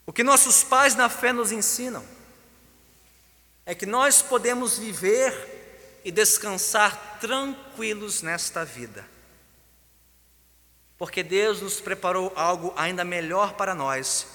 O 0.06 0.12
que 0.12 0.24
nossos 0.24 0.64
pais 0.64 0.94
na 0.94 1.10
fé 1.10 1.34
nos 1.34 1.52
ensinam 1.52 2.02
é 3.66 3.74
que 3.74 3.86
nós 3.86 4.22
podemos 4.22 4.78
viver 4.78 6.00
e 6.04 6.10
descansar 6.12 7.18
tranquilos 7.20 8.22
nesta 8.22 8.64
vida 8.64 9.14
porque 10.96 11.22
Deus 11.22 11.60
nos 11.60 11.80
preparou 11.80 12.32
algo 12.36 12.72
ainda 12.76 13.04
melhor 13.04 13.54
para 13.54 13.74
nós 13.74 14.26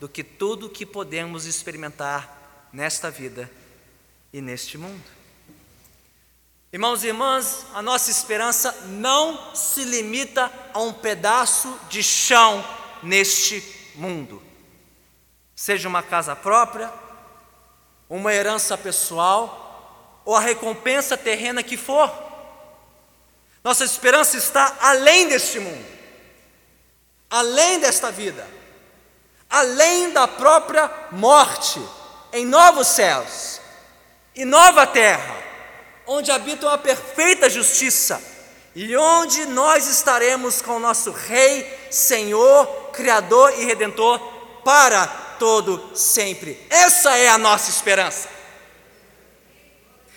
do 0.00 0.08
que 0.08 0.22
tudo 0.22 0.68
que 0.68 0.84
podemos 0.84 1.46
experimentar 1.46 2.68
nesta 2.72 3.10
vida 3.10 3.50
e 4.32 4.40
neste 4.40 4.76
mundo. 4.76 5.02
Irmãos 6.72 7.02
e 7.02 7.06
irmãs, 7.06 7.64
a 7.72 7.80
nossa 7.80 8.10
esperança 8.10 8.72
não 8.88 9.54
se 9.54 9.84
limita 9.84 10.52
a 10.74 10.80
um 10.80 10.92
pedaço 10.92 11.78
de 11.88 12.02
chão 12.02 12.62
neste 13.02 13.62
mundo, 13.94 14.42
seja 15.56 15.88
uma 15.88 16.02
casa 16.02 16.36
própria, 16.36 16.92
uma 18.08 18.32
herança 18.32 18.76
pessoal 18.76 20.22
ou 20.24 20.34
a 20.34 20.40
recompensa 20.40 21.16
terrena 21.16 21.62
que 21.62 21.76
for. 21.76 22.10
Nossa 23.62 23.84
esperança 23.84 24.36
está 24.36 24.76
além 24.80 25.28
deste 25.28 25.58
mundo 25.58 25.98
além 27.30 27.78
desta 27.78 28.10
vida, 28.10 28.46
além 29.48 30.10
da 30.10 30.26
própria 30.26 30.90
morte, 31.10 31.80
em 32.32 32.44
novos 32.44 32.88
céus 32.88 33.60
e 34.34 34.44
nova 34.44 34.86
terra, 34.86 35.36
onde 36.06 36.30
habita 36.30 36.72
a 36.72 36.78
perfeita 36.78 37.48
justiça 37.48 38.22
e 38.74 38.96
onde 38.96 39.46
nós 39.46 39.86
estaremos 39.86 40.62
com 40.62 40.76
o 40.76 40.80
nosso 40.80 41.10
Rei, 41.10 41.88
Senhor, 41.90 42.66
Criador 42.92 43.58
e 43.58 43.64
Redentor 43.64 44.18
para 44.62 45.06
todo 45.38 45.96
sempre. 45.96 46.60
Essa 46.68 47.16
é 47.16 47.28
a 47.28 47.38
nossa 47.38 47.70
esperança. 47.70 48.28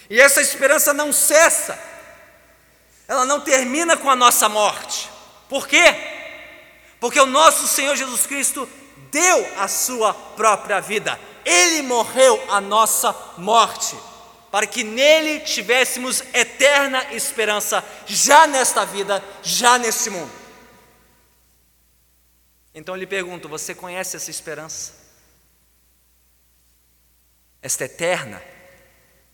E 0.09 0.19
essa 0.19 0.41
esperança 0.41 0.93
não 0.93 1.13
cessa, 1.13 1.79
ela 3.07 3.25
não 3.25 3.39
termina 3.39 3.95
com 3.95 4.09
a 4.09 4.15
nossa 4.15 4.49
morte. 4.49 5.09
Por 5.47 5.67
quê? 5.67 5.95
Porque 6.99 7.19
o 7.19 7.25
nosso 7.25 7.65
Senhor 7.67 7.95
Jesus 7.95 8.25
Cristo 8.27 8.67
deu 9.09 9.47
a 9.57 9.67
sua 9.67 10.13
própria 10.13 10.79
vida, 10.79 11.19
ele 11.45 11.81
morreu 11.81 12.43
a 12.49 12.59
nossa 12.59 13.15
morte, 13.37 13.97
para 14.51 14.67
que 14.67 14.83
nele 14.83 15.39
tivéssemos 15.39 16.21
eterna 16.33 17.13
esperança, 17.13 17.83
já 18.05 18.45
nesta 18.45 18.85
vida, 18.85 19.23
já 19.41 19.77
neste 19.77 20.09
mundo. 20.09 20.31
Então 22.73 22.95
eu 22.95 22.99
lhe 22.99 23.07
pergunto: 23.07 23.49
você 23.49 23.73
conhece 23.73 24.15
essa 24.15 24.29
esperança? 24.29 25.00
Esta 27.61 27.85
eterna 27.85 28.41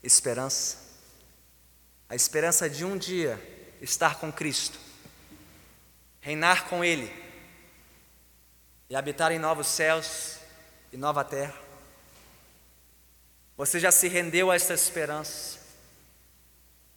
esperança? 0.03 0.77
A 2.09 2.15
esperança 2.15 2.69
de 2.69 2.83
um 2.83 2.97
dia 2.97 3.39
estar 3.81 4.19
com 4.19 4.31
Cristo, 4.31 4.77
reinar 6.19 6.65
com 6.65 6.83
Ele 6.83 7.11
e 8.89 8.95
habitar 8.95 9.31
em 9.31 9.39
novos 9.39 9.67
céus 9.67 10.37
e 10.91 10.97
nova 10.97 11.23
terra? 11.23 11.55
Você 13.55 13.79
já 13.79 13.91
se 13.91 14.07
rendeu 14.07 14.51
a 14.51 14.55
essa 14.55 14.73
esperança? 14.73 15.57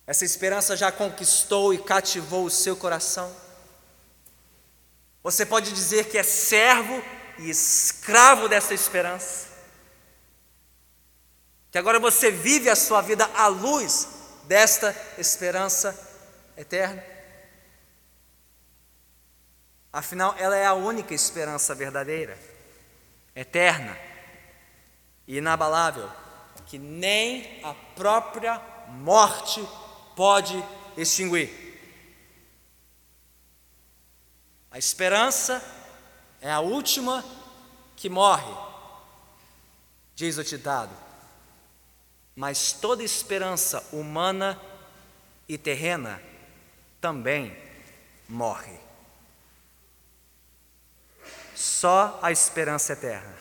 Essa 0.07 0.25
esperança 0.25 0.77
já 0.77 0.91
conquistou 0.91 1.73
e 1.73 1.79
cativou 1.79 2.45
o 2.45 2.51
seu 2.51 2.77
coração? 2.77 3.35
Você 5.23 5.47
pode 5.47 5.73
dizer 5.73 6.07
que 6.09 6.19
é 6.19 6.23
servo 6.23 7.03
e 7.39 7.49
escravo 7.51 8.49
dessa 8.49 8.75
esperança? 8.75 9.50
Que 11.71 11.79
agora 11.79 12.01
você 12.01 12.31
vive 12.31 12.69
a 12.69 12.75
sua 12.75 13.01
vida 13.01 13.25
à 13.35 13.47
luz 13.47 14.09
desta 14.45 14.95
esperança 15.17 15.97
eterna? 16.57 17.03
Afinal, 19.93 20.35
ela 20.39 20.57
é 20.57 20.67
a 20.67 20.75
única 20.75 21.15
esperança 21.15 21.75
verdadeira, 21.75 22.37
eterna 23.35 23.97
e 25.27 25.39
inabalável, 25.39 26.11
que 26.67 26.79
nem 26.79 27.61
a 27.65 27.75
própria 27.95 28.61
morte 28.89 29.65
pode 30.17 30.63
extinguir. 30.97 31.71
A 34.73 34.79
esperança 34.79 35.63
é 36.41 36.51
a 36.51 36.61
última 36.61 37.25
que 37.97 38.09
morre, 38.09 38.55
diz 40.15 40.39
o 40.39 40.45
ditado. 40.45 41.10
Mas 42.41 42.73
toda 42.73 43.05
esperança 43.05 43.87
humana 43.93 44.59
e 45.47 45.59
terrena 45.59 46.23
também 46.99 47.55
morre. 48.27 48.79
Só 51.55 52.19
a 52.23 52.33
esperança 52.33 52.95
eterna, 52.95 53.37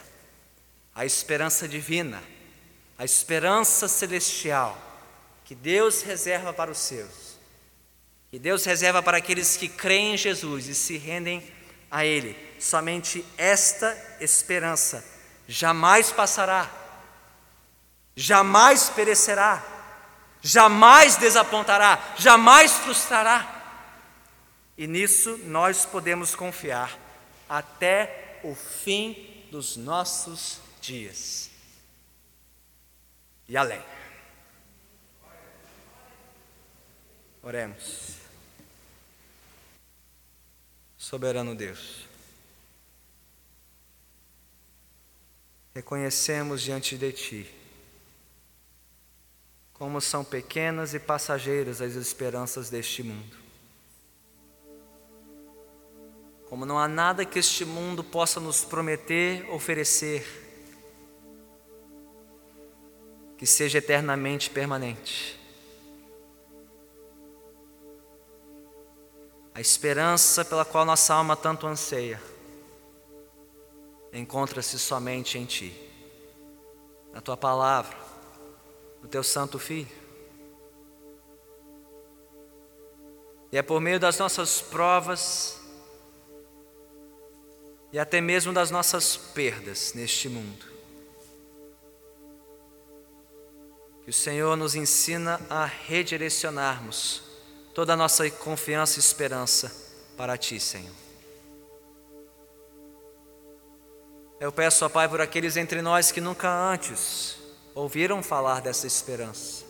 a 0.93 1.05
esperança 1.05 1.65
divina, 1.65 2.21
a 2.97 3.05
esperança 3.05 3.87
celestial 3.87 4.77
que 5.45 5.55
Deus 5.55 6.01
reserva 6.01 6.51
para 6.51 6.69
os 6.69 6.79
seus, 6.79 7.39
que 8.29 8.37
Deus 8.37 8.65
reserva 8.65 9.01
para 9.01 9.19
aqueles 9.19 9.55
que 9.55 9.69
creem 9.69 10.15
em 10.15 10.17
Jesus 10.17 10.67
e 10.67 10.75
se 10.75 10.97
rendem 10.97 11.49
a 11.89 12.03
Ele. 12.03 12.35
Somente 12.59 13.25
esta 13.37 13.97
esperança 14.19 15.01
jamais 15.47 16.11
passará, 16.11 16.78
jamais 18.19 18.89
perecerá, 18.89 19.63
jamais 20.41 21.15
desapontará, 21.15 22.15
jamais 22.17 22.73
frustrará. 22.73 23.55
E 24.77 24.85
nisso 24.85 25.37
nós 25.45 25.85
podemos 25.85 26.35
confiar 26.35 26.99
até 27.47 28.41
o 28.43 28.53
fim 28.53 29.45
dos 29.49 29.77
nossos 29.77 30.59
dias 30.81 31.49
e 33.47 33.55
além. 33.55 33.81
Oremos. 37.41 38.19
Soberano 40.97 41.55
Deus, 41.55 42.05
reconhecemos 45.73 46.61
diante 46.61 46.97
de 46.97 47.11
Ti 47.13 47.58
como 49.79 49.99
são 49.99 50.23
pequenas 50.23 50.93
e 50.93 50.99
passageiras 50.99 51.81
as 51.81 51.95
esperanças 51.95 52.69
deste 52.69 53.01
mundo. 53.01 53.39
como 56.49 56.65
não 56.65 56.79
há 56.79 56.87
nada 56.87 57.23
que 57.23 57.37
este 57.37 57.63
mundo 57.63 58.03
possa 58.03 58.39
nos 58.39 58.65
prometer, 58.65 59.47
oferecer, 59.51 60.25
que 63.37 63.45
seja 63.45 63.77
eternamente 63.77 64.49
permanente. 64.49 65.39
A 69.53 69.61
esperança 69.61 70.43
pela 70.43 70.65
qual 70.65 70.85
nossa 70.85 71.13
alma 71.13 71.35
tanto 71.35 71.67
anseia 71.67 72.19
encontra-se 74.11 74.79
somente 74.79 75.37
em 75.37 75.45
Ti, 75.45 75.71
na 77.13 77.21
Tua 77.21 77.37
palavra, 77.37 77.95
no 79.01 79.07
Teu 79.07 79.23
Santo 79.23 79.57
Filho. 79.59 79.87
E 83.51 83.57
é 83.57 83.61
por 83.61 83.81
meio 83.81 83.99
das 83.99 84.17
nossas 84.19 84.61
provas 84.61 85.59
e 87.91 87.97
até 87.97 88.21
mesmo 88.21 88.53
das 88.53 88.69
nossas 88.69 89.17
perdas 89.17 89.93
neste 89.93 90.29
mundo 90.29 90.69
que 94.09 94.11
o 94.11 94.13
Senhor 94.13 94.57
nos 94.57 94.73
ensina 94.73 95.39
a 95.51 95.65
redirecionarmos 95.65 97.21
toda 97.75 97.93
a 97.93 97.95
nossa 97.95 98.27
confiança 98.31 98.97
e 98.97 98.99
esperança 98.99 99.71
para 100.17 100.35
Ti, 100.35 100.59
Senhor. 100.59 100.95
Eu 104.39 104.51
peço, 104.51 104.83
ó 104.83 104.89
Pai, 104.89 105.07
por 105.07 105.21
aqueles 105.21 105.57
entre 105.57 105.79
nós 105.83 106.11
que 106.11 106.19
nunca 106.19 106.49
antes 106.49 107.37
ouviram 107.73 108.21
falar 108.23 108.61
dessa 108.61 108.87
esperança, 108.87 109.63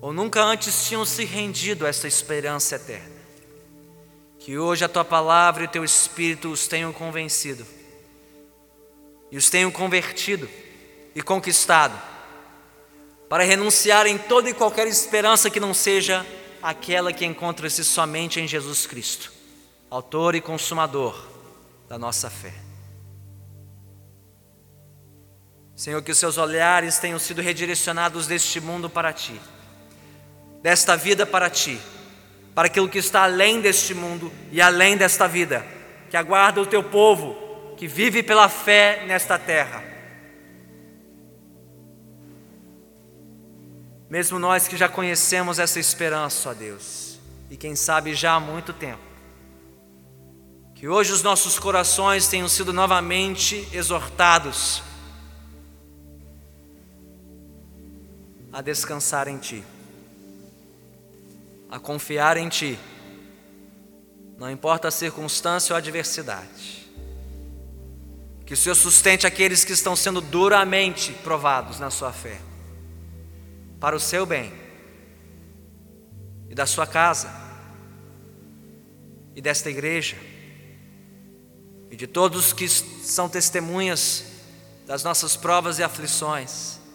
ou 0.00 0.12
nunca 0.12 0.42
antes 0.42 0.86
tinham 0.86 1.04
se 1.04 1.24
rendido 1.24 1.86
a 1.86 1.88
essa 1.88 2.06
esperança 2.06 2.76
eterna, 2.76 3.16
que 4.38 4.58
hoje 4.58 4.84
a 4.84 4.88
Tua 4.88 5.04
palavra 5.04 5.64
e 5.64 5.66
o 5.66 5.70
Teu 5.70 5.84
Espírito 5.84 6.50
os 6.50 6.66
tenham 6.66 6.92
convencido, 6.92 7.66
e 9.30 9.36
os 9.36 9.50
tenham 9.50 9.70
convertido 9.70 10.48
e 11.14 11.22
conquistado, 11.22 12.00
para 13.28 13.42
renunciar 13.42 14.06
em 14.06 14.16
toda 14.16 14.48
e 14.48 14.54
qualquer 14.54 14.86
esperança 14.86 15.50
que 15.50 15.58
não 15.58 15.74
seja 15.74 16.24
aquela 16.62 17.12
que 17.12 17.24
encontra-se 17.24 17.84
somente 17.84 18.40
em 18.40 18.46
Jesus 18.46 18.86
Cristo, 18.86 19.32
Autor 19.90 20.34
e 20.34 20.40
Consumador 20.40 21.26
da 21.88 21.98
nossa 21.98 22.30
fé. 22.30 22.65
Senhor, 25.76 26.00
que 26.02 26.10
os 26.10 26.16
seus 26.16 26.38
olhares 26.38 26.98
tenham 26.98 27.18
sido 27.18 27.42
redirecionados 27.42 28.26
deste 28.26 28.58
mundo 28.60 28.88
para 28.88 29.12
ti, 29.12 29.38
desta 30.62 30.96
vida 30.96 31.26
para 31.26 31.50
ti, 31.50 31.78
para 32.54 32.66
aquilo 32.66 32.88
que 32.88 32.96
está 32.96 33.24
além 33.24 33.60
deste 33.60 33.92
mundo 33.92 34.32
e 34.50 34.62
além 34.62 34.96
desta 34.96 35.28
vida, 35.28 35.64
que 36.08 36.16
aguarda 36.16 36.62
o 36.62 36.66
teu 36.66 36.82
povo 36.82 37.74
que 37.76 37.86
vive 37.86 38.22
pela 38.22 38.48
fé 38.48 39.04
nesta 39.06 39.38
terra. 39.38 39.84
Mesmo 44.08 44.38
nós 44.38 44.66
que 44.66 44.78
já 44.78 44.88
conhecemos 44.88 45.58
essa 45.58 45.78
esperança, 45.78 46.48
ó 46.48 46.54
Deus, 46.54 47.20
e 47.50 47.56
quem 47.56 47.76
sabe 47.76 48.14
já 48.14 48.32
há 48.32 48.40
muito 48.40 48.72
tempo, 48.72 49.02
que 50.74 50.88
hoje 50.88 51.12
os 51.12 51.22
nossos 51.22 51.58
corações 51.58 52.28
tenham 52.28 52.48
sido 52.48 52.72
novamente 52.72 53.68
exortados 53.74 54.82
a 58.56 58.62
descansar 58.62 59.28
em 59.28 59.36
Ti, 59.36 59.62
a 61.70 61.78
confiar 61.78 62.38
em 62.38 62.48
Ti, 62.48 62.78
não 64.38 64.50
importa 64.50 64.88
a 64.88 64.90
circunstância 64.90 65.74
ou 65.74 65.76
a 65.76 65.78
adversidade. 65.78 66.88
Que 68.46 68.54
o 68.54 68.56
Senhor 68.56 68.74
sustente 68.74 69.26
aqueles 69.26 69.62
que 69.62 69.74
estão 69.74 69.94
sendo 69.94 70.22
duramente 70.22 71.12
provados 71.12 71.78
na 71.78 71.90
sua 71.90 72.14
fé, 72.14 72.40
para 73.78 73.94
o 73.94 74.00
seu 74.00 74.24
bem 74.24 74.50
e 76.48 76.54
da 76.54 76.64
sua 76.64 76.86
casa 76.86 77.30
e 79.34 79.42
desta 79.42 79.68
igreja 79.68 80.16
e 81.90 81.94
de 81.94 82.06
todos 82.06 82.54
que 82.54 82.66
são 82.66 83.28
testemunhas 83.28 84.24
das 84.86 85.04
nossas 85.04 85.36
provas 85.36 85.78
e 85.78 85.82
aflições 85.82 86.85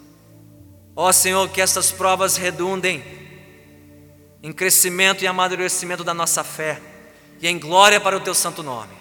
Ó 0.95 1.07
oh, 1.07 1.13
Senhor, 1.13 1.49
que 1.49 1.61
essas 1.61 1.91
provas 1.91 2.35
redundem 2.35 3.03
em 4.43 4.51
crescimento 4.51 5.23
e 5.23 5.27
amadurecimento 5.27 6.03
da 6.03 6.13
nossa 6.13 6.43
fé 6.43 6.81
e 7.39 7.47
em 7.47 7.57
glória 7.57 7.99
para 7.99 8.17
o 8.17 8.19
teu 8.19 8.35
santo 8.35 8.61
nome. 8.61 8.93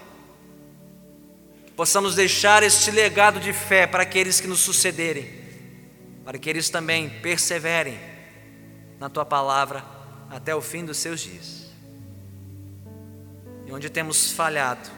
Que 1.66 1.72
possamos 1.72 2.14
deixar 2.14 2.62
este 2.62 2.90
legado 2.90 3.40
de 3.40 3.52
fé 3.52 3.86
para 3.86 4.02
aqueles 4.02 4.40
que 4.40 4.46
nos 4.46 4.60
sucederem, 4.60 5.28
para 6.24 6.38
que 6.38 6.48
eles 6.48 6.70
também 6.70 7.08
perseverem 7.08 7.98
na 8.98 9.08
tua 9.08 9.24
palavra 9.24 9.84
até 10.30 10.54
o 10.54 10.60
fim 10.60 10.84
dos 10.84 10.98
seus 10.98 11.20
dias. 11.20 11.70
E 13.66 13.72
onde 13.72 13.90
temos 13.90 14.30
falhado 14.30 14.88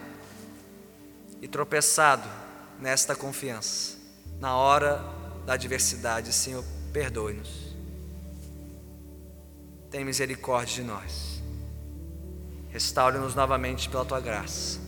e 1.40 1.48
tropeçado 1.48 2.28
nesta 2.78 3.14
confiança, 3.16 3.96
na 4.38 4.56
hora 4.56 5.04
da 5.46 5.54
adversidade, 5.54 6.32
Senhor, 6.32 6.64
perdoe-nos. 6.92 7.72
Tem 9.90 10.04
misericórdia 10.04 10.82
de 10.82 10.82
nós. 10.82 11.42
Restaure-nos 12.70 13.34
novamente 13.34 13.88
pela 13.88 14.04
tua 14.04 14.20
graça. 14.20 14.80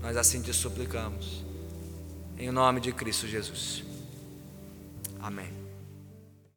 Nós 0.00 0.16
assim 0.16 0.40
te 0.40 0.52
suplicamos. 0.52 1.44
Em 2.38 2.50
nome 2.50 2.80
de 2.80 2.92
Cristo 2.92 3.26
Jesus. 3.26 3.84
Amém. 5.20 5.55